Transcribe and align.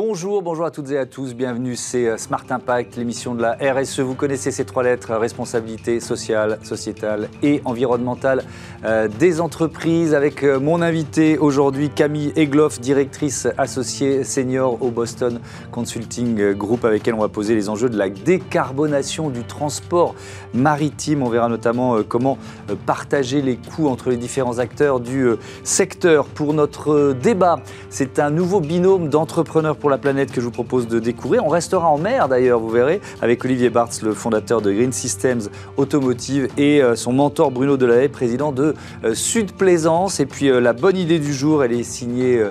Bonjour, 0.00 0.42
bonjour 0.42 0.64
à 0.64 0.70
toutes 0.70 0.92
et 0.92 0.96
à 0.96 1.06
tous, 1.06 1.34
bienvenue, 1.34 1.74
c'est 1.74 2.06
euh, 2.06 2.16
Smart 2.16 2.44
Impact, 2.48 2.94
l'émission 2.94 3.34
de 3.34 3.42
la 3.42 3.54
RSE. 3.54 3.98
Vous 3.98 4.14
connaissez 4.14 4.52
ces 4.52 4.64
trois 4.64 4.84
lettres, 4.84 5.12
responsabilité 5.16 5.98
sociale, 5.98 6.60
sociétale 6.62 7.28
et 7.42 7.60
environnementale 7.64 8.44
euh, 8.84 9.08
des 9.08 9.40
entreprises. 9.40 10.14
Avec 10.14 10.44
euh, 10.44 10.60
mon 10.60 10.82
invité 10.82 11.36
aujourd'hui, 11.36 11.90
Camille 11.90 12.32
Egloff, 12.36 12.80
directrice 12.80 13.48
associée 13.58 14.22
senior 14.22 14.80
au 14.80 14.92
Boston 14.92 15.40
Consulting 15.72 16.52
Group, 16.52 16.84
avec 16.84 17.08
elle 17.08 17.14
on 17.14 17.22
va 17.22 17.28
poser 17.28 17.56
les 17.56 17.68
enjeux 17.68 17.88
de 17.88 17.98
la 17.98 18.08
décarbonation 18.08 19.30
du 19.30 19.42
transport 19.42 20.14
maritime. 20.54 21.24
On 21.24 21.28
verra 21.28 21.48
notamment 21.48 22.04
comment 22.04 22.38
partager 22.86 23.42
les 23.42 23.56
coûts 23.56 23.88
entre 23.88 24.10
les 24.10 24.16
différents 24.16 24.60
acteurs 24.60 25.00
du 25.00 25.26
secteur. 25.64 26.26
Pour 26.26 26.54
notre 26.54 27.14
débat, 27.14 27.58
c'est 27.90 28.20
un 28.20 28.30
nouveau 28.30 28.60
binôme 28.60 29.08
d'entrepreneurs 29.08 29.76
la 29.90 29.98
planète 29.98 30.32
que 30.32 30.40
je 30.40 30.46
vous 30.46 30.52
propose 30.52 30.88
de 30.88 30.98
découvrir. 30.98 31.44
On 31.44 31.48
restera 31.48 31.88
en 31.88 31.98
mer 31.98 32.28
d'ailleurs, 32.28 32.60
vous 32.60 32.68
verrez, 32.68 33.00
avec 33.20 33.44
Olivier 33.44 33.70
Bartz, 33.70 34.02
le 34.02 34.12
fondateur 34.12 34.60
de 34.60 34.72
Green 34.72 34.92
Systems 34.92 35.48
Automotive, 35.76 36.48
et 36.56 36.82
euh, 36.82 36.96
son 36.96 37.12
mentor 37.12 37.50
Bruno 37.50 37.76
Delahaye, 37.76 38.08
président 38.08 38.52
de 38.52 38.74
euh, 39.04 39.14
Sud 39.14 39.52
Plaisance. 39.52 40.20
Et 40.20 40.26
puis 40.26 40.48
euh, 40.48 40.60
la 40.60 40.72
bonne 40.72 40.96
idée 40.96 41.18
du 41.18 41.32
jour, 41.32 41.64
elle 41.64 41.72
est 41.72 41.82
signée. 41.82 42.44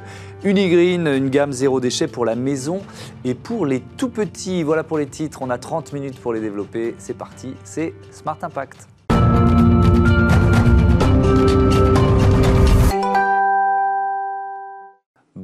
Unigreen, 0.44 1.08
une 1.08 1.30
gamme 1.30 1.52
zéro 1.52 1.80
déchet 1.80 2.08
pour 2.08 2.24
la 2.24 2.36
maison 2.36 2.82
et 3.26 3.34
pour 3.34 3.66
les 3.66 3.82
tout 3.98 4.10
petits. 4.10 4.62
Voilà 4.64 4.84
pour 4.84 4.98
les 4.98 5.08
titres, 5.08 5.40
on 5.42 5.50
a 5.50 5.58
30 5.58 5.94
minutes 5.94 6.20
pour 6.20 6.32
les 6.32 6.40
développer. 6.40 6.96
C'est 7.00 7.18
parti, 7.18 7.56
c'est 7.64 7.94
Smart 8.12 8.38
Impact. 8.42 8.97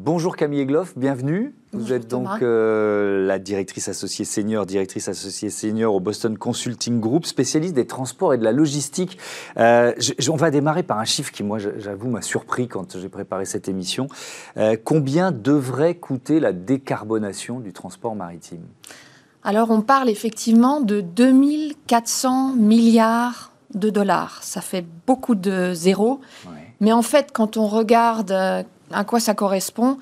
Bonjour 0.06 0.36
Camille 0.36 0.59
Egloff, 0.59 0.98
bienvenue. 0.98 1.56
Vous 1.72 1.94
êtes 1.94 2.09
donc 2.09 2.28
euh, 2.42 3.26
la 3.26 3.40
directrice 3.40 3.88
associée 3.88 4.26
senior, 4.26 4.66
directrice 4.66 5.08
associée 5.08 5.50
senior 5.50 5.95
au 5.95 6.02
Boston 6.02 6.38
Consulting 6.38 7.00
Group, 7.00 7.26
spécialiste 7.26 7.73
des 7.73 7.88
transports 7.88 8.34
et 8.34 8.38
de 8.38 8.44
la 8.44 8.52
logistique. 8.52 9.18
Euh, 9.56 9.94
on 10.30 10.36
va 10.36 10.52
démarrer 10.52 10.84
par 10.84 11.00
un 11.00 11.06
chiffre 11.06 11.32
qui, 11.32 11.42
moi, 11.42 11.58
j'avoue, 11.58 12.10
m'a 12.10 12.22
surpris 12.22 12.68
quand 12.68 13.00
j'ai 13.00 13.08
préparé 13.08 13.45
cette 13.45 13.70
émission. 13.70 14.10
Euh, 14.58 14.76
combien 14.84 15.32
devrait 15.32 15.95
coûter 15.95 16.42
la 16.42 16.52
décarbonation 16.52 17.62
du 17.62 17.72
transport 17.72 18.14
maritime? 18.14 18.66
Alors, 19.42 19.72
on 19.72 19.80
parle 19.80 20.10
effectivement 20.10 20.82
de 20.82 21.00
2400 21.00 22.56
milliards 22.56 23.54
de 23.73 23.90
dollars. 23.90 24.44
Ça 24.44 24.60
fait 24.60 24.86
beaucoup 25.08 25.36
de 25.36 25.73
zéros. 25.73 26.20
Mais 26.82 26.92
en 26.92 27.04
fait, 27.04 27.30
quand 27.32 27.56
on 27.56 27.67
regarde 27.67 28.66
à 28.94 29.03
quoi 29.03 29.19
ça 29.19 29.33
correspond. 29.33 29.97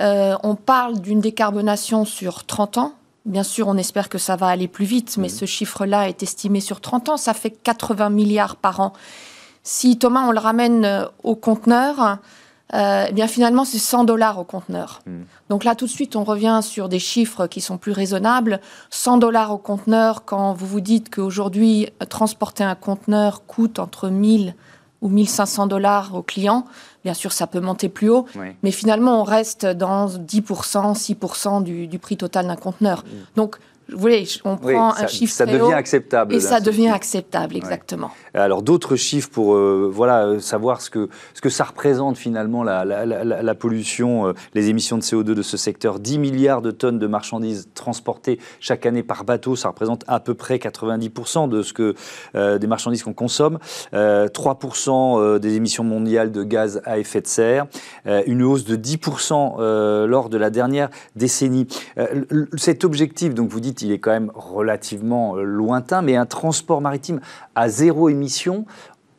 Euh, 0.00 0.36
on 0.42 0.54
parle 0.54 1.00
d'une 1.00 1.20
décarbonation 1.20 2.04
sur 2.04 2.44
30 2.44 2.78
ans. 2.78 2.92
Bien 3.24 3.42
sûr, 3.42 3.66
on 3.66 3.76
espère 3.76 4.08
que 4.08 4.18
ça 4.18 4.36
va 4.36 4.46
aller 4.46 4.68
plus 4.68 4.84
vite, 4.84 5.16
mais 5.18 5.28
ce 5.28 5.46
chiffre-là 5.46 6.08
est 6.08 6.22
estimé 6.22 6.60
sur 6.60 6.80
30 6.80 7.08
ans. 7.08 7.16
Ça 7.16 7.34
fait 7.34 7.50
80 7.50 8.10
milliards 8.10 8.56
par 8.56 8.80
an. 8.80 8.92
Si 9.62 9.98
Thomas, 9.98 10.28
on 10.28 10.30
le 10.30 10.38
ramène 10.38 10.84
euh, 10.84 11.06
au 11.24 11.34
conteneur, 11.34 12.18
euh, 12.74 13.06
eh 13.08 13.12
bien 13.12 13.26
finalement, 13.26 13.64
c'est 13.64 13.78
100 13.78 14.04
dollars 14.04 14.38
au 14.38 14.44
conteneur. 14.44 15.00
Mhm. 15.06 15.24
Donc 15.48 15.64
là, 15.64 15.74
tout 15.74 15.86
de 15.86 15.90
suite, 15.90 16.14
on 16.14 16.24
revient 16.24 16.60
sur 16.62 16.88
des 16.88 16.98
chiffres 16.98 17.46
qui 17.46 17.60
sont 17.60 17.78
plus 17.78 17.92
raisonnables. 17.92 18.60
100 18.90 19.18
dollars 19.18 19.52
au 19.52 19.58
conteneur, 19.58 20.24
quand 20.24 20.52
vous 20.52 20.66
vous 20.66 20.80
dites 20.80 21.12
qu'aujourd'hui, 21.12 21.88
transporter 22.08 22.64
un 22.64 22.74
conteneur 22.74 23.46
coûte 23.46 23.78
entre 23.78 24.08
1000 24.08 24.54
ou 25.02 25.08
1500 25.08 25.66
dollars 25.66 26.14
au 26.14 26.22
client, 26.22 26.64
Bien 27.06 27.14
sûr, 27.14 27.30
ça 27.30 27.46
peut 27.46 27.60
monter 27.60 27.88
plus 27.88 28.08
haut, 28.08 28.26
mais 28.64 28.72
finalement, 28.72 29.20
on 29.20 29.22
reste 29.22 29.64
dans 29.64 30.08
10%, 30.08 30.98
6% 30.98 31.62
du, 31.62 31.86
du 31.86 32.00
prix 32.00 32.16
total 32.16 32.48
d'un 32.48 32.56
conteneur. 32.56 33.04
Mm. 33.04 33.36
Donc, 33.36 33.58
vous 33.88 33.98
voulez, 34.00 34.26
on 34.44 34.56
prend 34.56 34.92
un 34.96 35.06
chiffre 35.06 35.32
ça 35.32 35.46
devient 35.46 35.72
acceptable. 35.72 36.34
Et 36.34 36.40
ça 36.40 36.58
devient 36.58 36.88
acceptable, 36.88 37.56
exactement. 37.56 38.10
Alors 38.36 38.62
d'autres 38.62 38.96
chiffres 38.96 39.30
pour 39.30 39.54
euh, 39.54 39.90
voilà 39.90 40.26
euh, 40.26 40.40
savoir 40.40 40.82
ce 40.82 40.90
que 40.90 41.08
ce 41.32 41.40
que 41.40 41.48
ça 41.48 41.64
représente 41.64 42.18
finalement 42.18 42.62
la, 42.62 42.84
la, 42.84 43.54
pollution, 43.54 44.28
euh, 44.28 44.32
les 44.54 44.68
émissions 44.68 44.98
de 44.98 45.02
CO2 45.02 45.22
de 45.22 45.42
ce 45.42 45.56
secteur. 45.56 45.98
10 45.98 46.18
milliards 46.18 46.60
de 46.60 46.70
tonnes 46.70 46.98
de 46.98 47.06
marchandises 47.06 47.68
transportées 47.74 48.38
chaque 48.60 48.84
année 48.84 49.02
par 49.02 49.24
bateau, 49.24 49.56
ça 49.56 49.68
représente 49.68 50.04
à 50.06 50.20
peu 50.20 50.34
près 50.34 50.56
90% 50.56 51.48
de 51.48 51.62
ce 51.62 51.72
que 51.72 51.94
des 52.34 52.66
marchandises 52.66 53.02
qu'on 53.02 53.12
consomme. 53.12 53.58
3% 53.92 55.38
des 55.38 55.56
émissions 55.56 55.84
mondiales 55.84 56.32
de 56.32 56.42
gaz 56.42 56.80
à 56.84 56.98
effet 56.98 57.20
de 57.20 57.26
serre, 57.26 57.66
une 58.26 58.42
hausse 58.42 58.64
de 58.64 58.76
10% 58.76 60.06
lors 60.06 60.28
de 60.28 60.36
la 60.36 60.50
dernière 60.50 60.90
décennie. 61.14 61.66
cet 62.56 62.84
objectif, 62.84 63.34
donc 63.34 63.50
vous 63.50 63.60
dites 63.60 63.82
il 63.82 63.92
est 63.92 63.98
quand 63.98 64.10
même 64.10 64.30
relativement 64.34 65.36
lointain, 65.36 66.02
mais 66.02 66.16
un 66.16 66.26
transport 66.26 66.80
maritime 66.80 67.20
à 67.54 67.68
zéro 67.68 68.08
émission, 68.08 68.25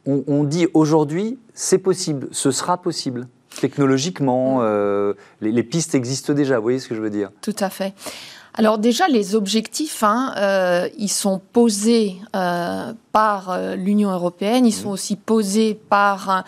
on, 0.05 0.43
dit 0.45 0.67
aujourd'hui, 0.73 1.37
c'est 1.53 1.79
possible, 1.79 2.29
ce 2.31 2.51
sera 2.51 2.81
possible. 2.81 3.27
Technologiquement, 3.59 4.59
euh, 4.61 5.13
les, 5.41 5.63
pistes 5.63 5.95
existent 5.95 6.33
déjà, 6.33 6.57
vous 6.57 6.63
voyez 6.63 6.79
ce 6.79 6.87
que 6.87 6.95
je 6.95 7.01
veux 7.01 7.09
dire? 7.09 7.29
Tout 7.41 7.55
à 7.59 7.69
fait. 7.69 7.93
Alors 8.53 8.77
déjà, 8.77 9.07
les 9.07 9.35
objectifs, 9.35 10.03
hein, 10.03 10.33
euh, 10.37 10.87
ils 10.97 11.09
sont 11.09 11.41
posés 11.51 12.15
par 12.31 13.59
l'Union 13.75 14.11
européenne, 14.11 14.65
ils 14.65 14.71
sont 14.71 14.89
mmh. 14.89 14.93
aussi 14.93 15.15
posés 15.15 15.73
par 15.73 16.45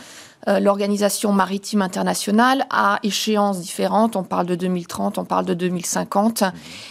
euh, 0.47 0.59
l'Organisation 0.59 1.33
maritime 1.33 1.81
internationale 1.81 2.65
à 2.69 2.99
échéances 3.03 3.59
différentes. 3.59 4.15
On 4.15 4.23
parle 4.23 4.45
de 4.45 4.55
2030, 4.55 5.17
on 5.17 5.25
parle 5.25 5.45
de 5.45 5.53
2050. 5.53 6.43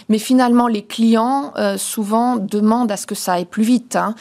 Mais 0.07 0.19
finalement, 0.19 0.67
les 0.67 0.83
clients, 0.83 1.51
euh, 1.57 1.77
souvent, 1.77 2.37
demandent 2.37 2.91
à 2.91 2.97
ce 2.97 3.07
que 3.07 3.15
ça 3.15 3.33
aille 3.33 3.45
plus 3.45 3.63
vite. 3.63 3.95
Hein. 3.95 4.13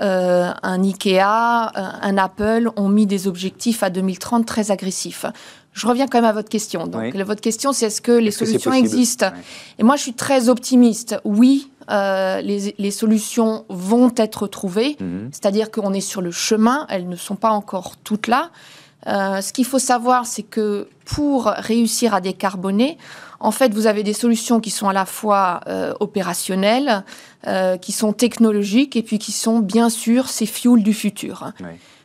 Euh, 0.00 0.50
un 0.62 0.82
Ikea, 0.82 1.20
un 1.22 2.18
Apple 2.18 2.70
ont 2.76 2.88
mis 2.88 3.06
des 3.06 3.28
objectifs 3.28 3.82
à 3.82 3.90
2030 3.90 4.44
très 4.46 4.70
agressifs. 4.70 5.26
Je 5.72 5.86
reviens 5.86 6.06
quand 6.06 6.18
même 6.18 6.30
à 6.30 6.32
votre 6.32 6.48
question. 6.48 6.86
Donc, 6.86 7.14
votre 7.16 7.40
question, 7.40 7.72
c'est 7.72 7.86
est-ce 7.86 8.00
que 8.00 8.12
les 8.12 8.30
solutions 8.30 8.72
existent? 8.72 9.30
Et 9.78 9.82
moi, 9.82 9.96
je 9.96 10.02
suis 10.02 10.14
très 10.14 10.48
optimiste. 10.48 11.16
Oui, 11.24 11.70
les, 11.88 12.74
les, 12.78 12.90
solutions 12.90 13.64
vont 13.68 14.12
être 14.16 14.46
trouvées, 14.46 14.96
mhm. 15.00 15.30
c'est-à-dire 15.32 15.70
qu'on 15.70 15.92
est 15.92 16.00
sur 16.00 16.22
le 16.22 16.30
chemin, 16.30 16.86
elles 16.88 17.08
ne 17.08 17.16
sont 17.16 17.36
pas 17.36 17.50
encore 17.50 17.96
toutes 17.96 18.28
là. 18.28 18.50
Euh, 19.06 19.40
ce 19.40 19.52
qu'il 19.52 19.64
faut 19.64 19.78
savoir, 19.78 20.26
c'est 20.26 20.42
que 20.42 20.88
pour 21.04 21.46
réussir 21.46 22.14
à 22.14 22.20
décarboner, 22.20 22.98
en 23.40 23.50
fait, 23.50 23.74
vous 23.74 23.86
avez 23.86 24.02
des 24.02 24.14
solutions 24.14 24.58
qui 24.58 24.70
sont 24.70 24.88
à 24.88 24.94
la 24.94 25.04
fois 25.04 25.60
euh, 25.66 25.92
opérationnelles, 26.00 27.04
euh, 27.46 27.76
qui 27.76 27.92
sont 27.92 28.14
technologiques, 28.14 28.96
et 28.96 29.02
puis 29.02 29.18
qui 29.18 29.32
sont 29.32 29.58
bien 29.58 29.90
sûr 29.90 30.28
ces 30.28 30.46
fuels 30.46 30.82
du 30.82 30.94
futur. 30.94 31.52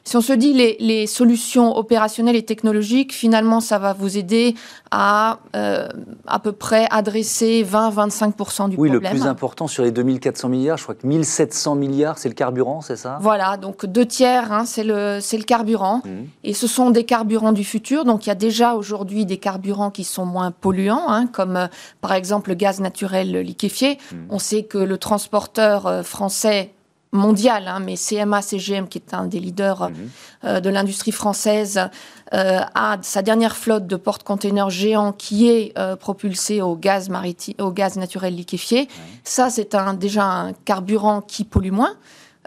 Si 0.10 0.18
on 0.18 0.22
se 0.22 0.34
dit 0.34 0.54
les, 0.54 0.76
les, 0.80 1.06
solutions 1.06 1.78
opérationnelles 1.78 2.36
et 2.36 2.42
technologiques, 2.42 3.14
finalement, 3.14 3.60
ça 3.60 3.78
va 3.78 3.94
vous 3.94 4.18
aider 4.18 4.56
à 4.90 5.38
euh, 5.56 5.88
à 6.26 6.40
peu 6.40 6.52
près 6.52 6.88
adresser 6.90 7.64
20-25% 7.64 8.70
du 8.70 8.76
oui, 8.76 8.90
problème. 8.90 9.14
Oui, 9.14 9.20
le 9.20 9.22
plus 9.22 9.30
important 9.30 9.68
sur 9.68 9.84
les 9.84 9.92
2400 9.92 10.50
milliards, 10.50 10.78
je 10.78 10.84
crois 10.84 10.96
que 10.96 11.06
1700 11.06 11.76
milliards, 11.76 12.18
c'est 12.18 12.28
le 12.28 12.34
carburant, 12.34 12.82
c'est 12.82 12.96
ça? 12.96 13.20
Voilà, 13.22 13.58
donc 13.58 13.86
deux 13.86 14.08
tiers, 14.08 14.52
hein, 14.52 14.66
c'est 14.66 14.84
le, 14.84 15.20
le 15.20 15.44
carburant. 15.44 16.02
Mmh. 16.04 16.10
Et 16.44 16.56
ce 16.56 16.66
sont 16.66 16.90
des 16.90 17.04
carburants 17.04 17.52
du 17.52 17.64
futur. 17.64 18.04
Donc 18.04 18.26
il 18.26 18.30
y 18.30 18.32
a 18.32 18.36
déjà 18.36 18.74
aujourd'hui 18.74 19.28
des 19.28 19.38
carburants 19.38 19.92
qui 19.92 20.06
sont 20.06 20.26
moins 20.26 20.50
polluants, 20.50 21.08
hein, 21.08 21.28
comme 21.28 21.56
euh, 21.56 21.68
par 22.02 22.14
exemple 22.14 22.50
le 22.50 22.56
gaz 22.56 22.80
naturel 22.80 23.32
liquéfié. 23.42 24.00
Mmh. 24.12 24.16
On 24.32 24.40
sait 24.40 24.64
que 24.64 24.80
le 24.80 24.98
transporteur 24.98 25.86
euh, 25.86 26.02
français 26.02 26.72
mondial, 27.12 27.68
hein, 27.68 27.80
mais 27.80 27.96
CMA 27.96 28.42
CGM, 28.42 28.88
qui 28.88 29.00
est 29.00 29.14
un 29.14 29.26
des 29.26 29.40
leaders 29.40 29.90
mhm. 29.90 30.10
euh, 30.46 30.60
de 30.60 30.70
l'industrie 30.70 31.12
française, 31.12 31.90
euh, 32.34 32.60
a 32.76 32.98
sa 33.02 33.22
dernière 33.22 33.58
flotte 33.58 33.88
de 33.88 33.96
porte-containers 33.96 34.70
géants 34.70 35.12
qui 35.12 35.50
est 35.50 35.78
euh, 35.78 35.96
propulsée 35.96 36.62
au 36.62 36.76
gaz 36.76 37.10
maritime, 37.10 37.56
au 37.60 37.72
gaz 37.72 37.98
naturel 37.98 38.36
liquéfié. 38.36 38.88
Ça, 39.24 39.50
c'est 39.50 39.74
un, 39.74 39.96
déjà 39.96 40.24
un 40.24 40.54
carburant 40.54 41.22
qui 41.22 41.44
pollue 41.44 41.72
moins. 41.72 41.96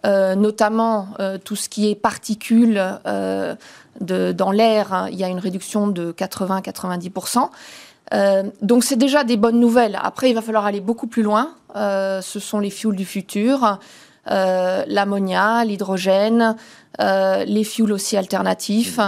notamment 0.05 1.09
tout 1.45 1.57
ce 1.57 1.69
qui 1.69 1.89
est 1.91 1.95
particules 1.95 2.83
de, 3.05 4.33
dans 4.33 4.51
l'air, 4.51 4.93
hein, 4.93 5.09
il 5.11 5.17
y 5.17 5.25
a 5.25 5.29
une 5.29 5.39
réduction 5.39 5.87
de 5.87 6.13
80-90%. 6.13 7.51
donc 8.63 8.85
c'est 8.85 8.97
déjà 8.97 9.23
des 9.25 9.37
bonnes 9.37 9.61
nouvelles. 9.61 9.99
Après, 10.03 10.31
il 10.31 10.35
va 10.35 10.43
falloir 10.43 10.67
aller 10.67 10.81
beaucoup 10.81 11.07
plus 11.07 11.23
loin. 11.23 11.55
ce 11.75 12.39
sont 12.41 12.61
les 12.61 12.71
fuels 12.71 12.97
du 12.97 13.05
futur. 13.05 13.79
Euh, 14.31 14.85
l'ammonia, 14.87 15.65
l'hydrogène, 15.65 16.57
euh, 17.01 17.45
les 17.45 17.65
fuels 17.65 17.93
aussi 17.93 18.17
alternatifs, 18.17 19.01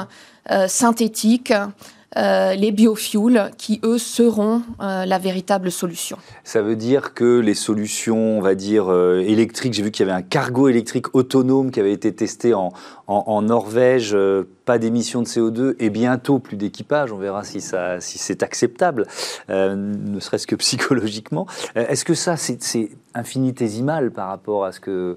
euh, 2.16 2.54
les 2.54 2.72
biofuels 2.72 3.50
qui, 3.58 3.80
eux, 3.84 3.98
seront 3.98 4.62
la 4.78 5.18
véritable 5.18 5.70
solution. 5.70 6.18
Ça 6.44 6.62
veut 6.62 6.76
dire 6.76 7.14
que 7.14 7.38
les 7.38 7.54
solutions, 7.54 8.38
on 8.38 8.40
va 8.40 8.54
dire, 8.54 8.92
électriques, 8.92 9.72
j'ai 9.72 9.82
vu 9.82 9.90
qu'il 9.90 10.06
y 10.06 10.08
avait 10.08 10.18
un 10.18 10.22
cargo 10.22 10.68
électrique 10.68 11.14
autonome 11.14 11.70
qui 11.70 11.80
avait 11.80 11.92
été 11.92 12.14
testé 12.14 12.54
en, 12.54 12.72
en, 13.06 13.42
Norvège, 13.42 14.16
pas 14.64 14.78
d'émissions 14.78 15.22
de 15.22 15.26
CO2 15.26 15.74
et 15.78 15.90
bientôt 15.90 16.38
plus 16.38 16.56
d'équipage. 16.56 17.12
On 17.12 17.16
verra 17.16 17.44
si, 17.44 17.60
si 17.60 18.18
c'est 18.18 18.42
acceptable, 18.42 19.06
ne 19.48 20.20
serait-ce 20.20 20.46
que 20.46 20.56
psychologiquement. 20.56 21.46
Est-ce 21.74 22.04
que 22.04 22.14
ça, 22.14 22.36
c'est 22.36 22.90
infinitésimal 23.14 24.10
par 24.10 24.28
rapport 24.28 24.64
à 24.64 24.72
ce 24.72 24.80
que... 24.80 25.16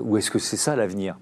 ou 0.00 0.16
est-ce 0.16 0.30
que 0.30 0.38
c'est 0.38 0.56
ça 0.56 0.76
l'avenir? 0.76 1.16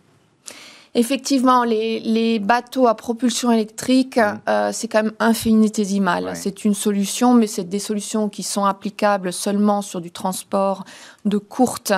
Effectivement, 0.96 1.64
les, 1.64 2.38
bateaux 2.38 2.86
à 2.86 2.94
propulsion 2.94 3.50
électrique, 3.50 4.16
mm. 4.16 4.40
euh, 4.48 4.70
c'est 4.72 4.86
quand 4.86 5.02
même 5.02 5.12
infinitésimal. 5.18 6.30
C'est 6.34 6.64
une 6.64 6.74
solution, 6.74 7.34
mais 7.34 7.48
c'est 7.48 7.64
des 7.64 7.80
solutions 7.80 8.28
qui 8.28 8.44
sont 8.44 8.64
applicables 8.64 9.32
seulement 9.32 9.82
sur 9.82 10.00
du 10.00 10.12
transport 10.12 10.84
de 11.24 11.38
courte 11.38 11.92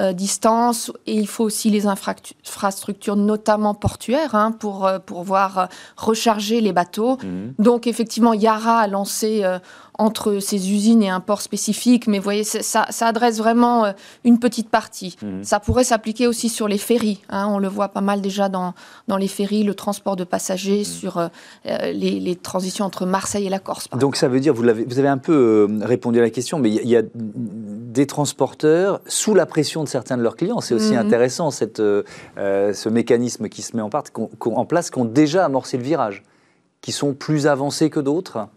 euh, 0.00 0.12
distance. 0.12 0.92
Et 1.06 1.14
il 1.14 1.26
faut 1.26 1.42
aussi 1.42 1.70
les 1.70 1.86
infrastructures, 1.86 3.16
notamment 3.16 3.74
portuaires, 3.74 4.36
hein, 4.36 4.52
pour 4.52 4.86
euh, 4.86 5.00
pouvoir 5.00 5.68
recharger 5.96 6.60
les 6.60 6.72
bateaux. 6.72 7.16
Mm. 7.16 7.54
Donc, 7.58 7.88
effectivement, 7.88 8.32
Yara 8.32 8.78
a 8.78 8.86
lancé 8.86 9.42
entre 9.98 10.38
ces 10.40 10.72
usines 10.72 11.02
et 11.02 11.08
un 11.08 11.20
port 11.20 11.40
spécifique, 11.40 12.06
mais 12.06 12.18
vous 12.18 12.24
voyez, 12.24 12.44
ça, 12.44 12.86
adresse 13.00 13.38
vraiment 13.38 13.84
euh, 13.84 13.92
une 14.24 14.38
petite 14.38 14.68
partie. 14.68 15.16
Mhm. 15.22 15.44
Ça 15.44 15.60
pourrait 15.60 15.84
s'appliquer 15.84 16.26
aussi 16.26 16.48
sur 16.48 16.68
les 16.68 16.78
ferries. 16.78 17.22
Hein. 17.30 17.46
on 17.48 17.58
le 17.58 17.68
voit 17.68 17.88
pas 17.88 18.00
mal 18.00 18.20
déjà 18.20 18.48
dans, 18.48 18.74
dans 19.08 19.16
les 19.16 19.28
ferries, 19.28 19.62
le 19.62 19.74
transport 19.74 20.16
de 20.16 20.24
passagers, 20.24 20.80
mhm. 20.80 20.84
sur 20.84 21.18
euh, 21.18 21.28
euh, 21.66 21.92
les, 21.92 22.36
transitions 22.36 22.84
entre 22.84 23.06
Marseille 23.06 23.46
et 23.46 23.50
la 23.50 23.58
Corse. 23.58 23.88
Donc 23.98 24.16
ça 24.16 24.28
veut 24.28 24.40
dire, 24.40 24.52
vous 24.52 24.68
avez, 24.68 24.84
vous 24.84 24.98
avez 24.98 25.08
un 25.08 25.18
peu 25.18 25.68
répondu 25.80 26.18
à 26.18 26.22
la 26.22 26.30
question, 26.30 26.58
mais 26.58 26.70
il 26.70 26.88
y, 26.88 26.96
a 26.96 27.02
des 27.14 28.06
transporteurs 28.06 29.00
sous 29.06 29.34
la 29.34 29.46
pression 29.46 29.82
de 29.84 29.88
certains 29.88 30.18
de 30.18 30.22
leurs 30.22 30.36
clients. 30.36 30.60
C'est 30.60 30.74
aussi 30.74 30.92
mhm. 30.92 30.98
intéressant 30.98 31.50
cette, 31.50 31.78
ce 31.78 32.88
mécanisme 32.88 33.48
qui 33.48 33.62
se 33.62 33.74
met 33.74 33.82
en, 33.82 33.88
part, 33.88 34.04
en 34.44 34.64
place, 34.66 34.90
qui 34.90 34.98
ont 34.98 35.06
déjà 35.06 35.44
amorcé 35.46 35.78
le 35.78 35.82
virage, 35.82 36.22
qui 36.82 36.92
sont 36.92 37.14
plus 37.14 37.46
avancés 37.46 37.88
que 37.88 38.00
d'autres 38.00 38.48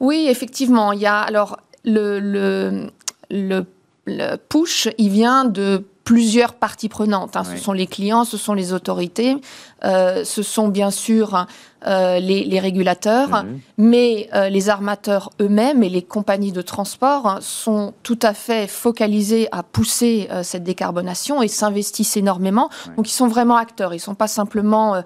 oui, 0.00 0.26
effectivement. 0.28 0.92
Il 0.92 1.00
y 1.00 1.06
a 1.06 1.20
alors 1.20 1.58
le, 1.84 2.20
le, 2.20 2.90
le, 3.30 4.36
push, 4.48 4.88
il 4.98 5.10
vient 5.10 5.44
de 5.44 5.84
plusieurs 6.04 6.54
parties 6.54 6.88
prenantes. 6.88 7.36
Hein. 7.36 7.42
Ce 7.42 7.56
sont 7.56 7.72
les 7.72 7.88
clients, 7.88 8.24
ce 8.24 8.36
sont 8.36 8.54
les 8.54 8.72
autorités, 8.72 9.36
euh, 9.84 10.22
ce 10.24 10.42
sont 10.44 10.68
bien 10.68 10.92
sûr 10.92 11.46
euh, 11.84 12.20
les, 12.20 12.60
régulateurs, 12.60 13.42
mhm. 13.42 13.58
mais 13.76 14.28
euh, 14.32 14.48
les 14.48 14.68
armateurs 14.68 15.30
eux-mêmes 15.40 15.82
et 15.82 15.88
les 15.88 16.02
compagnies 16.02 16.52
de 16.52 16.62
transport 16.62 17.26
hein, 17.26 17.38
sont 17.40 17.92
tout 18.04 18.20
à 18.22 18.34
fait 18.34 18.68
focalisés 18.68 19.48
à 19.50 19.64
pousser 19.64 20.28
cette 20.44 20.62
décarbonation 20.62 21.42
et 21.42 21.48
s'investissent 21.48 22.16
énormément. 22.16 22.70
Donc 22.96 23.08
ils 23.10 23.14
sont 23.14 23.28
vraiment 23.28 23.56
acteurs, 23.56 23.92
ils 23.92 23.96
ne 23.96 24.02
sont 24.02 24.14
pas 24.14 24.28
simplement 24.28 25.02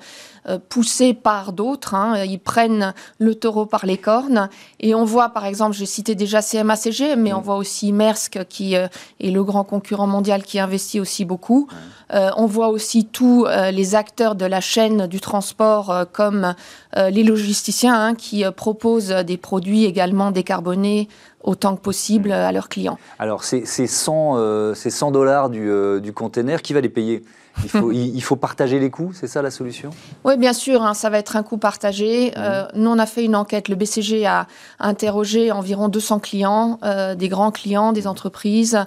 poussés 0.68 1.14
par 1.14 1.52
d'autres, 1.52 1.94
hein. 1.94 2.24
ils 2.24 2.38
prennent 2.38 2.94
le 3.18 3.34
taureau 3.34 3.66
par 3.66 3.86
les 3.86 3.98
cornes. 3.98 4.48
Et 4.80 4.94
on 4.94 5.04
voit 5.04 5.30
par 5.30 5.44
exemple, 5.46 5.76
j'ai 5.76 5.86
cité 5.86 6.14
déjà 6.14 6.40
CMACG, 6.42 7.16
mais 7.16 7.32
on 7.32 7.38
mhm. 7.38 7.44
voit 7.44 7.56
aussi 7.56 7.92
Maersk 7.92 8.44
qui 8.48 8.74
est 8.74 8.90
le 9.20 9.44
grand 9.44 9.64
concurrent 9.64 10.06
mondial 10.06 10.42
qui 10.42 10.58
investit 10.58 11.00
aussi 11.00 11.24
beaucoup. 11.24 11.68
on 12.10 12.46
voit 12.46 12.68
aussi 12.68 13.04
tous 13.04 13.46
les 13.72 13.94
acteurs 13.94 14.34
de 14.34 14.46
la 14.46 14.60
chaîne 14.60 15.06
du 15.06 15.20
transport 15.20 15.90
euh, 15.90 16.04
comme 16.10 16.54
euh, 16.96 17.10
les 17.10 17.22
logisticiens 17.22 17.94
hein, 17.94 18.14
qui 18.14 18.44
euh, 18.44 18.50
proposent 18.50 19.10
des 19.10 19.36
produits 19.36 19.84
également 19.84 20.30
décarbonés 20.30 21.08
autant 21.42 21.76
que 21.76 21.80
possible 21.80 22.30
mmh. 22.30 22.32
à 22.32 22.52
leurs 22.52 22.68
clients. 22.68 22.98
Alors, 23.18 23.44
ces 23.44 23.64
100, 23.64 24.74
100 24.74 25.10
dollars 25.10 25.48
du, 25.48 25.70
du 26.02 26.12
container, 26.12 26.60
qui 26.60 26.74
va 26.74 26.82
les 26.82 26.90
payer? 26.90 27.24
Il 27.62 27.68
faut, 27.68 27.92
il 27.92 28.20
faut, 28.22 28.36
partager 28.36 28.78
les 28.78 28.90
coûts, 28.90 29.12
c'est 29.12 29.26
ça 29.26 29.42
la 29.42 29.50
solution? 29.50 29.90
Oui, 30.24 30.36
bien 30.36 30.52
sûr, 30.52 30.82
hein, 30.82 30.94
ça 30.94 31.10
va 31.10 31.18
être 31.18 31.36
un 31.36 31.42
coût 31.42 31.58
partagé. 31.58 32.32
Mmh. 32.36 32.78
nous, 32.78 32.90
on 32.90 32.98
a 32.98 33.06
fait 33.06 33.24
une 33.24 33.36
enquête. 33.36 33.68
Le 33.68 33.74
BCG 33.74 34.26
a 34.26 34.46
interrogé 34.78 35.52
environ 35.52 35.88
200 35.88 36.20
clients, 36.20 36.78
des 37.16 37.28
grands 37.28 37.50
clients, 37.50 37.92
des 37.92 38.06
entreprises. 38.06 38.78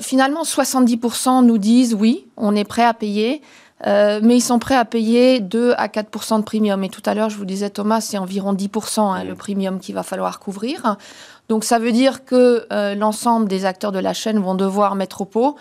finalement, 0.00 0.42
70% 0.42 1.44
nous 1.44 1.58
disent 1.58 1.94
oui, 1.94 2.26
on 2.36 2.56
est 2.56 2.64
prêt 2.64 2.84
à 2.84 2.94
payer. 2.94 3.42
Euh, 3.86 4.20
mais 4.22 4.36
ils 4.36 4.42
sont 4.42 4.58
prêts 4.58 4.76
à 4.76 4.84
payer 4.84 5.40
2 5.40 5.74
à 5.76 5.88
4% 5.88 6.38
de 6.38 6.44
premium. 6.44 6.82
Et 6.84 6.88
tout 6.88 7.02
à 7.04 7.14
l'heure, 7.14 7.28
je 7.28 7.36
vous 7.36 7.44
disais, 7.44 7.70
Thomas, 7.70 8.00
c'est 8.00 8.18
environ 8.18 8.54
10% 8.54 9.00
hein, 9.00 9.24
le 9.24 9.34
premium 9.34 9.78
qu'il 9.78 9.94
va 9.94 10.02
falloir 10.02 10.40
couvrir. 10.40 10.96
Donc 11.48 11.64
ça 11.64 11.78
veut 11.78 11.92
dire 11.92 12.24
que 12.24 12.66
euh, 12.72 12.94
l'ensemble 12.94 13.48
des 13.48 13.64
acteurs 13.64 13.92
de 13.92 13.98
la 13.98 14.14
chaîne 14.14 14.38
vont 14.38 14.54
devoir 14.54 14.94
mettre 14.94 15.20
au 15.22 15.24
pot. 15.26 15.56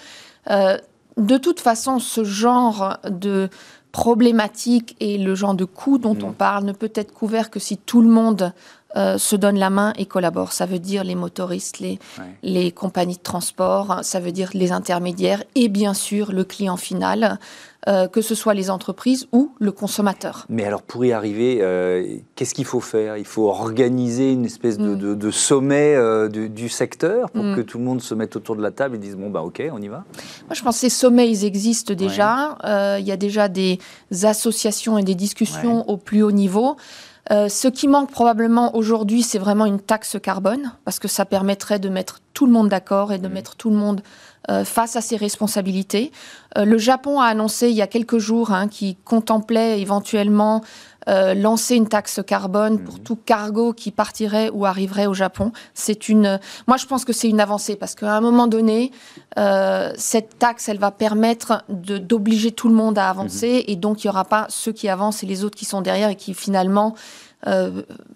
Euh, 0.50 0.78
de 1.18 1.38
toute 1.38 1.60
façon, 1.60 2.00
ce 2.00 2.24
genre 2.24 2.98
de 3.10 3.50
problématique 3.92 4.96
et 5.00 5.18
le 5.18 5.36
genre 5.36 5.54
de 5.54 5.66
coût 5.66 5.98
dont 5.98 6.18
on 6.24 6.32
parle 6.32 6.66
ne 6.66 6.72
peut 6.72 6.92
être 6.96 7.14
couvert 7.14 7.52
que 7.52 7.60
si 7.60 7.78
tout 7.78 8.02
le 8.02 8.10
monde 8.10 8.54
se 8.96 9.36
donne 9.36 9.58
la 9.58 9.72
main 9.72 9.94
et 9.98 10.06
collabore. 10.06 10.52
Ça 10.52 10.68
veut 10.68 10.80
dire 10.80 11.04
les 11.04 11.16
motoristes, 11.16 11.80
les, 11.80 12.00
les 12.44 12.72
compagnies 12.72 13.18
de 13.18 13.24
transport, 13.24 14.00
ça 14.04 14.20
veut 14.20 14.32
dire 14.32 14.50
les 14.54 14.72
intermédiaires 14.72 15.44
et 15.56 15.68
bien 15.68 15.94
sûr 15.94 16.32
le 16.32 16.44
client 16.44 16.78
final. 16.78 17.40
Euh, 17.90 18.08
que 18.08 18.22
ce 18.22 18.34
soit 18.34 18.54
les 18.54 18.70
entreprises 18.70 19.28
ou 19.34 19.52
le 19.60 19.74
consommateur. 19.74 20.46
Mais 20.48 20.64
alors 20.64 20.84
pour 20.84 21.04
y 21.04 21.12
arriver, 21.12 21.58
euh, 21.60 22.16
qu'est-ce 22.34 22.54
qu'il 22.54 22.64
faut 22.64 22.80
faire? 22.80 23.18
Il 23.18 23.26
faut 23.26 23.50
organiser 23.50 24.32
une 24.32 24.46
espèce 24.46 24.78
de, 24.78 24.96
mm. 24.96 25.32
sommet 25.34 25.94
euh, 25.94 26.30
du, 26.30 26.70
secteur 26.70 27.30
pour 27.30 27.44
mm. 27.44 27.56
que 27.58 27.62
tout 27.62 27.80
le 27.80 27.84
monde 27.84 28.02
se 28.02 28.16
mette 28.16 28.38
autour 28.38 28.56
de 28.56 28.62
la 28.62 28.72
table 28.72 28.96
et 28.96 29.00
dise 29.00 29.18
bon 29.18 29.30
bah 29.30 29.42
ok 29.42 29.64
on 29.74 29.82
y 29.82 29.90
va? 29.90 30.06
Moi 30.46 30.54
je 30.54 30.62
pense 30.62 30.76
que 30.76 30.80
ces 30.80 30.90
sommets 30.90 31.30
ils 31.30 31.44
existent 31.44 31.94
déjà. 31.94 32.58
Il 33.00 33.06
y 33.06 33.12
a 33.12 33.18
déjà 33.18 33.50
des 33.50 33.80
associations 34.24 34.98
et 34.98 35.04
des 35.04 35.16
discussions 35.16 35.90
au 35.90 35.98
plus 35.98 36.24
haut 36.24 36.32
niveau. 36.32 36.78
ce 37.30 37.68
qui 37.68 37.90
manque 37.90 38.12
probablement 38.12 38.78
aujourd'hui, 38.78 39.24
c'est 39.24 39.40
vraiment 39.40 39.66
une 39.66 39.82
taxe 39.82 40.16
carbone, 40.24 40.72
parce 40.86 41.00
que 41.00 41.10
ça 41.10 41.26
permettrait 41.26 41.80
de 41.80 41.90
mettre 41.90 42.22
tout 42.34 42.46
le 42.46 42.54
monde 42.54 42.70
d'accord 42.70 43.12
et 43.12 43.18
de 43.18 43.28
mm. 43.28 43.34
mettre 43.34 43.56
tout 43.58 43.70
le 43.70 43.76
monde 43.76 44.02
euh, 44.52 44.66
face 44.66 44.98
à 44.98 45.02
ses 45.02 45.16
responsabilités. 45.16 46.12
Euh, 46.58 46.66
le 46.66 46.78
Japon 46.78 47.22
a 47.22 47.28
annoncé 47.28 47.70
il 47.70 47.76
y 47.76 47.82
a 47.82 47.88
quelques 47.88 48.18
jours 48.18 48.52
hein, 48.52 48.68
qu'il 48.68 48.98
contemplait 48.98 49.80
éventuellement 49.80 50.62
euh, 51.08 51.34
lancer 51.34 51.76
une 51.76 51.88
taxe 51.88 52.20
carbone 52.28 52.84
pour 52.84 52.96
mhm. 52.96 53.04
tout 53.04 53.16
cargo 53.16 53.72
qui 53.72 53.92
partirait 53.92 54.50
ou 54.50 54.66
arriverait 54.66 55.06
au 55.06 55.14
Japon. 55.14 55.54
C'est 55.74 56.10
une, 56.10 56.42
moi 56.68 56.76
je 56.76 56.86
pense 56.86 57.06
que 57.06 57.14
c'est 57.14 57.30
une 57.30 57.40
avancée 57.40 57.78
parce 57.78 57.96
qu'à 57.96 58.14
un 58.16 58.22
moment 58.22 58.48
donné, 58.48 58.92
cette 59.96 60.38
taxe, 60.40 60.68
elle 60.68 60.78
va 60.78 60.92
permettre 60.92 61.64
d'obliger 61.70 62.52
tout 62.52 62.68
le 62.68 62.76
monde 62.76 62.98
à 62.98 63.10
avancer 63.10 63.54
mhm. 63.54 63.64
et 63.68 63.76
donc 63.78 64.04
il 64.04 64.08
n'y 64.08 64.12
aura 64.12 64.26
pas 64.26 64.46
ceux 64.50 64.74
qui 64.74 64.90
avancent 64.90 65.24
et 65.24 65.26
les 65.26 65.46
autres 65.46 65.58
qui 65.58 65.66
sont 65.66 65.82
derrière 65.82 66.10
et 66.10 66.16
qui 66.16 66.34
finalement 66.34 66.96
euh, 66.96 66.98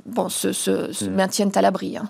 bon, 0.07 0.29
se, 0.29 1.05
mm. 1.05 1.13
maintiennent 1.13 1.51
à 1.55 1.61
l'abri. 1.61 1.97
Hein. 1.97 2.09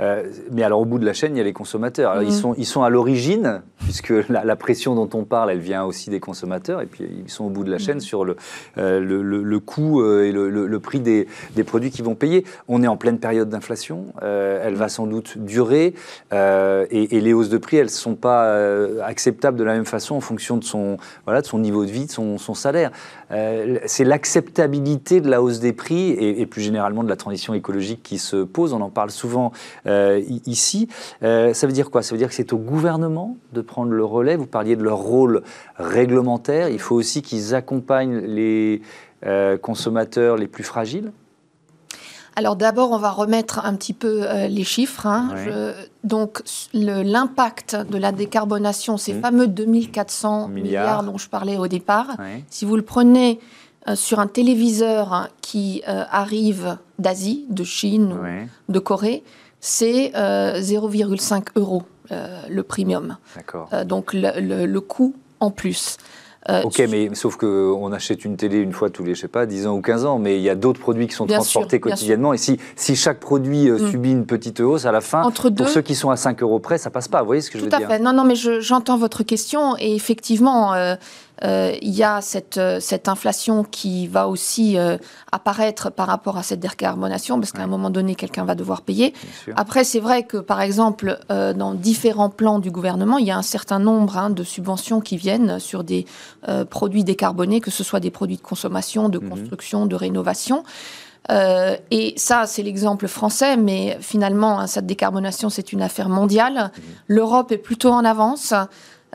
Euh, 0.00 0.24
mais 0.50 0.62
alors 0.62 0.80
au 0.80 0.84
bout 0.84 0.98
de 0.98 1.04
la 1.04 1.12
chaîne, 1.12 1.34
il 1.34 1.38
y 1.38 1.40
a 1.40 1.44
les 1.44 1.52
consommateurs. 1.52 2.22
ils, 2.22 2.28
mm. 2.28 2.30
sont, 2.30 2.54
ils 2.56 2.66
sont 2.66 2.82
à 2.82 2.90
l'origine, 2.90 3.62
puisque 3.80 4.12
la, 4.28 4.56
pression 4.56 4.94
dont 4.94 5.08
on 5.18 5.24
parle, 5.24 5.50
elle 5.50 5.58
vient 5.58 5.84
aussi 5.84 6.08
des 6.10 6.20
consommateurs, 6.20 6.80
et 6.80 6.86
puis 6.86 7.04
ils 7.24 7.30
sont 7.30 7.44
au 7.44 7.50
bout 7.50 7.64
de 7.64 7.70
la 7.70 7.76
mm. 7.76 7.80
chaîne 7.80 8.00
sur 8.00 8.24
le, 8.24 8.36
euh, 8.78 9.00
le, 9.00 9.22
le, 9.22 9.60
coût 9.60 10.04
et 10.04 10.32
le, 10.32 10.78
prix 10.78 11.00
des, 11.00 11.26
des, 11.54 11.64
produits 11.64 11.90
qu'ils 11.90 12.04
vont 12.04 12.14
payer. 12.14 12.44
On 12.68 12.82
est 12.82 12.86
en 12.86 12.96
pleine 12.96 13.18
période 13.18 13.48
d'inflation, 13.48 14.06
elle 14.22 14.74
va 14.74 14.88
sans 14.88 15.06
doute 15.06 15.38
durer, 15.38 15.94
et, 16.32 17.20
les 17.22 17.32
hausses 17.32 17.48
de 17.48 17.58
prix, 17.58 17.76
elles 17.76 17.86
ne 17.86 17.90
sont 17.90 18.14
pas 18.14 18.56
acceptables 19.02 19.58
de 19.58 19.64
la 19.64 19.74
même 19.74 19.84
façon 19.84 20.16
en 20.16 20.20
fonction 20.20 20.56
de 20.56 20.64
son, 20.64 20.96
voilà, 21.24 21.40
de 21.40 21.46
son 21.46 21.58
niveau 21.58 21.84
de 21.84 21.90
vie, 21.90 22.06
de 22.06 22.10
son, 22.10 22.38
son 22.38 22.54
salaire. 22.54 22.90
C'est 23.86 24.04
l'acceptabilité 24.04 25.20
de 25.20 25.30
la 25.30 25.42
hausse 25.42 25.60
des 25.60 25.72
prix 25.72 26.10
et, 26.10 26.40
et 26.40 26.46
plus 26.52 26.60
généralement 26.60 27.02
de 27.02 27.08
la 27.08 27.16
transition 27.16 27.54
écologique 27.54 28.02
qui 28.02 28.18
se 28.18 28.44
pose. 28.44 28.74
On 28.74 28.82
en 28.82 28.90
parle 28.90 29.10
souvent 29.10 29.52
euh, 29.86 30.22
ici. 30.44 30.86
Euh, 31.22 31.54
ça 31.54 31.66
veut 31.66 31.72
dire 31.72 31.90
quoi? 31.90 32.02
Ça 32.02 32.14
veut 32.14 32.18
dire 32.18 32.28
que 32.28 32.34
c'est 32.34 32.52
au 32.52 32.58
gouvernement 32.58 33.38
de 33.54 33.62
prendre 33.62 33.90
le 33.90 34.04
relais? 34.04 34.36
Vous 34.36 34.46
parliez 34.46 34.76
de 34.76 34.82
leur 34.82 34.98
rôle 34.98 35.42
réglementaire. 35.76 36.68
Il 36.68 36.78
faut 36.78 36.94
aussi 36.94 37.22
qu'ils 37.22 37.54
accompagnent 37.54 38.18
les 38.18 38.82
euh, 39.24 39.56
consommateurs 39.56 40.36
les 40.36 40.46
plus 40.46 40.62
fragiles? 40.62 41.12
Alors 42.36 42.56
d'abord, 42.56 42.92
on 42.92 42.98
va 42.98 43.10
remettre 43.10 43.64
un 43.64 43.74
petit 43.74 43.94
peu 43.94 44.26
les 44.48 44.64
chiffres. 44.64 45.06
Hein. 45.06 45.30
donc 46.02 46.42
l'impact 46.74 47.76
de 47.76 47.98
la 47.98 48.10
décarbonation, 48.10 48.96
ces 48.96 49.12
mmh. 49.12 49.20
fameux 49.20 49.46
2400 49.46 50.48
milliards. 50.48 51.02
dont 51.02 51.18
je 51.18 51.28
parlais 51.28 51.56
au 51.58 51.66
départ, 51.66 52.16
si 52.48 52.64
vous 52.64 52.76
le 52.76 52.82
prenez 52.82 53.38
euh, 53.88 53.96
sur 53.96 54.20
un 54.20 54.26
téléviseur 54.26 55.28
qui 55.40 55.82
euh, 55.88 56.04
arrive 56.10 56.78
d'Asie, 56.98 57.46
de 57.50 57.64
Chine 57.64 58.16
ou 58.68 58.72
de 58.72 58.78
Corée, 58.78 59.24
c'est 59.60 60.12
0,5 60.14 61.34
euh, 61.34 61.42
euros 61.56 61.82
le 62.48 62.62
premium. 62.62 63.16
donc 63.86 64.12
le, 64.12 64.78
coût 64.80 65.14
en 65.40 65.50
plus. 65.50 65.96
Euh, 66.48 66.62
ok, 66.62 66.82
mais 66.90 67.14
sauf 67.14 67.36
qu'on 67.36 67.92
achète 67.92 68.24
une 68.24 68.36
télé 68.36 68.58
une 68.58 68.72
fois 68.72 68.90
tous 68.90 69.04
les, 69.04 69.14
je 69.14 69.20
sais 69.20 69.28
pas, 69.28 69.46
10 69.46 69.68
ans 69.68 69.76
ou 69.76 69.80
15 69.80 70.04
ans, 70.04 70.18
mais 70.18 70.38
il 70.38 70.42
y 70.42 70.50
a 70.50 70.56
d'autres 70.56 70.80
produits 70.80 71.06
qui 71.06 71.14
sont 71.14 71.26
transportés 71.26 71.78
quotidiennement. 71.78 72.32
Et 72.32 72.38
si, 72.38 72.58
si 72.74 72.96
chaque 72.96 73.20
produit 73.20 73.68
euh, 73.68 73.78
mm. 73.78 73.90
subit 73.90 74.10
une 74.10 74.26
petite 74.26 74.58
hausse 74.58 74.84
à 74.84 74.90
la 74.90 75.00
fin, 75.00 75.30
pour 75.30 75.68
ceux 75.68 75.82
qui 75.82 75.94
sont 75.94 76.10
à 76.10 76.16
5 76.16 76.42
euros 76.42 76.58
près, 76.58 76.78
ça 76.78 76.90
passe 76.90 77.06
pas. 77.06 77.20
Vous 77.20 77.26
voyez 77.26 77.42
ce 77.42 77.50
que 77.50 77.58
je 77.58 77.64
veux 77.64 77.70
dire 77.70 77.78
Tout 77.78 77.84
à 77.84 77.88
fait. 77.88 77.98
Non, 78.00 78.12
non, 78.12 78.24
mais 78.24 78.34
j'entends 78.34 78.98
votre 78.98 79.22
question. 79.22 79.76
Et 79.78 79.94
effectivement, 79.94 80.74
euh, 80.74 80.96
euh, 81.44 81.74
il 81.82 81.90
y 81.90 82.04
a 82.04 82.20
cette, 82.20 82.58
euh, 82.58 82.78
cette 82.78 83.08
inflation 83.08 83.64
qui 83.64 84.06
va 84.06 84.28
aussi 84.28 84.78
euh, 84.78 84.96
apparaître 85.32 85.90
par 85.90 86.06
rapport 86.06 86.36
à 86.36 86.42
cette 86.42 86.60
décarbonation, 86.60 87.40
parce 87.40 87.52
qu'à 87.52 87.62
un 87.62 87.66
moment 87.66 87.90
donné, 87.90 88.14
quelqu'un 88.14 88.44
va 88.44 88.54
devoir 88.54 88.82
payer. 88.82 89.12
Après, 89.56 89.82
c'est 89.82 89.98
vrai 89.98 90.22
que, 90.24 90.36
par 90.36 90.60
exemple, 90.60 91.18
dans 91.28 91.74
différents 91.74 92.30
plans 92.30 92.58
du 92.58 92.70
gouvernement, 92.70 93.18
il 93.18 93.26
y 93.26 93.30
a 93.30 93.36
un 93.36 93.42
certain 93.42 93.78
nombre 93.78 94.16
hein, 94.18 94.30
de 94.30 94.44
subventions 94.44 95.00
qui 95.00 95.16
viennent 95.16 95.58
sur 95.58 95.84
des 95.84 96.06
produits 96.70 97.04
décarbonés, 97.04 97.60
que 97.60 97.70
ce 97.70 97.82
soit 97.82 98.00
des 98.00 98.10
produits 98.10 98.36
de 98.36 98.42
consommation, 98.42 99.08
de 99.08 99.18
mhm. 99.18 99.28
construction, 99.28 99.86
de 99.86 99.96
rénovation. 99.96 100.64
et 101.30 102.14
ça, 102.16 102.46
c'est 102.46 102.62
l'exemple 102.62 103.08
français, 103.08 103.56
mais 103.56 103.98
finalement, 104.00 104.60
hein, 104.60 104.66
cette 104.66 104.86
décarbonation, 104.86 105.50
c'est 105.50 105.72
une 105.72 105.82
affaire 105.82 106.08
mondiale. 106.08 106.54
Mhm. 106.54 106.82
L'Europe 107.08 107.52
est 107.52 107.58
plutôt 107.58 107.90
en 107.90 108.04
avance. 108.04 108.54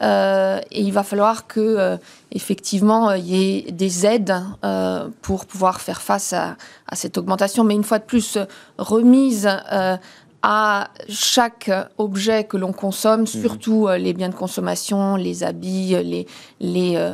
Euh, 0.02 0.60
et 0.72 0.82
il 0.82 0.92
va 0.92 1.04
falloir 1.04 1.48
que, 1.48 1.60
euh, 1.60 1.98
effectivement, 2.32 3.12
il 3.12 3.26
y 3.26 3.58
ait 3.68 3.72
des 3.72 4.06
aides 4.06 4.36
euh, 4.64 5.08
pour 5.22 5.46
pouvoir 5.46 5.82
faire 5.82 6.02
face 6.02 6.34
à, 6.34 6.56
cette 6.94 7.18
augmentation. 7.18 7.64
Mais 7.64 7.76
une 7.76 7.84
fois 7.84 8.00
de 8.00 8.04
plus, 8.04 8.38
remise 8.78 9.50
à 10.44 10.88
chaque 11.10 11.72
objet 11.98 12.44
que 12.44 12.58
l'on 12.58 12.72
consomme, 12.72 13.22
mhm. 13.22 13.28
surtout 13.28 13.88
les 13.88 14.14
biens 14.14 14.30
de 14.30 14.36
consommation, 14.36 15.16
les 15.16 15.44
habits, 15.44 15.96
les, 16.04 16.28
les 16.60 17.14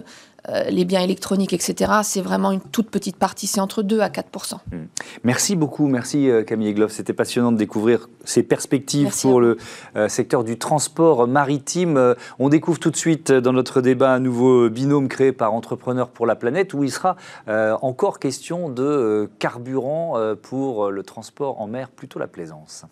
euh, 0.49 0.63
les 0.69 0.83
biens 0.83 1.01
électroniques, 1.01 1.53
etc., 1.53 1.91
c'est 2.03 2.21
vraiment 2.21 2.51
une 2.51 2.59
toute 2.59 2.89
petite 2.89 3.15
partie, 3.15 3.47
c'est 3.47 3.61
entre 3.61 3.81
2 3.81 4.01
à 4.01 4.09
4 4.09 4.55
hmm. 4.71 4.77
Merci 5.23 5.55
beaucoup, 5.55 5.87
merci 5.87 6.29
euh, 6.29 6.43
Camille 6.43 6.69
Egloff. 6.69 6.91
C'était 6.91 7.13
passionnant 7.13 7.51
de 7.51 7.57
découvrir 7.57 8.09
ces 8.25 8.43
perspectives 8.43 9.13
pour 9.21 9.39
le 9.39 9.57
euh, 9.95 10.09
secteur 10.09 10.43
du 10.43 10.57
transport 10.57 11.27
maritime. 11.27 12.15
On 12.39 12.49
découvre 12.49 12.79
tout 12.79 12.91
de 12.91 12.97
suite 12.97 13.31
dans 13.31 13.53
notre 13.53 13.81
débat 13.81 14.13
un 14.13 14.19
nouveau 14.19 14.69
binôme 14.69 15.07
créé 15.07 15.31
par 15.31 15.53
Entrepreneurs 15.53 16.09
pour 16.09 16.25
la 16.25 16.35
planète 16.35 16.73
où 16.73 16.83
il 16.83 16.91
sera 16.91 17.15
encore 17.47 18.19
question 18.19 18.69
de 18.69 19.29
carburant 19.39 20.17
pour 20.41 20.91
le 20.91 21.03
transport 21.03 21.61
en 21.61 21.67
mer, 21.67 21.89
plutôt 21.89 22.19
la 22.19 22.27
plaisance. 22.27 22.85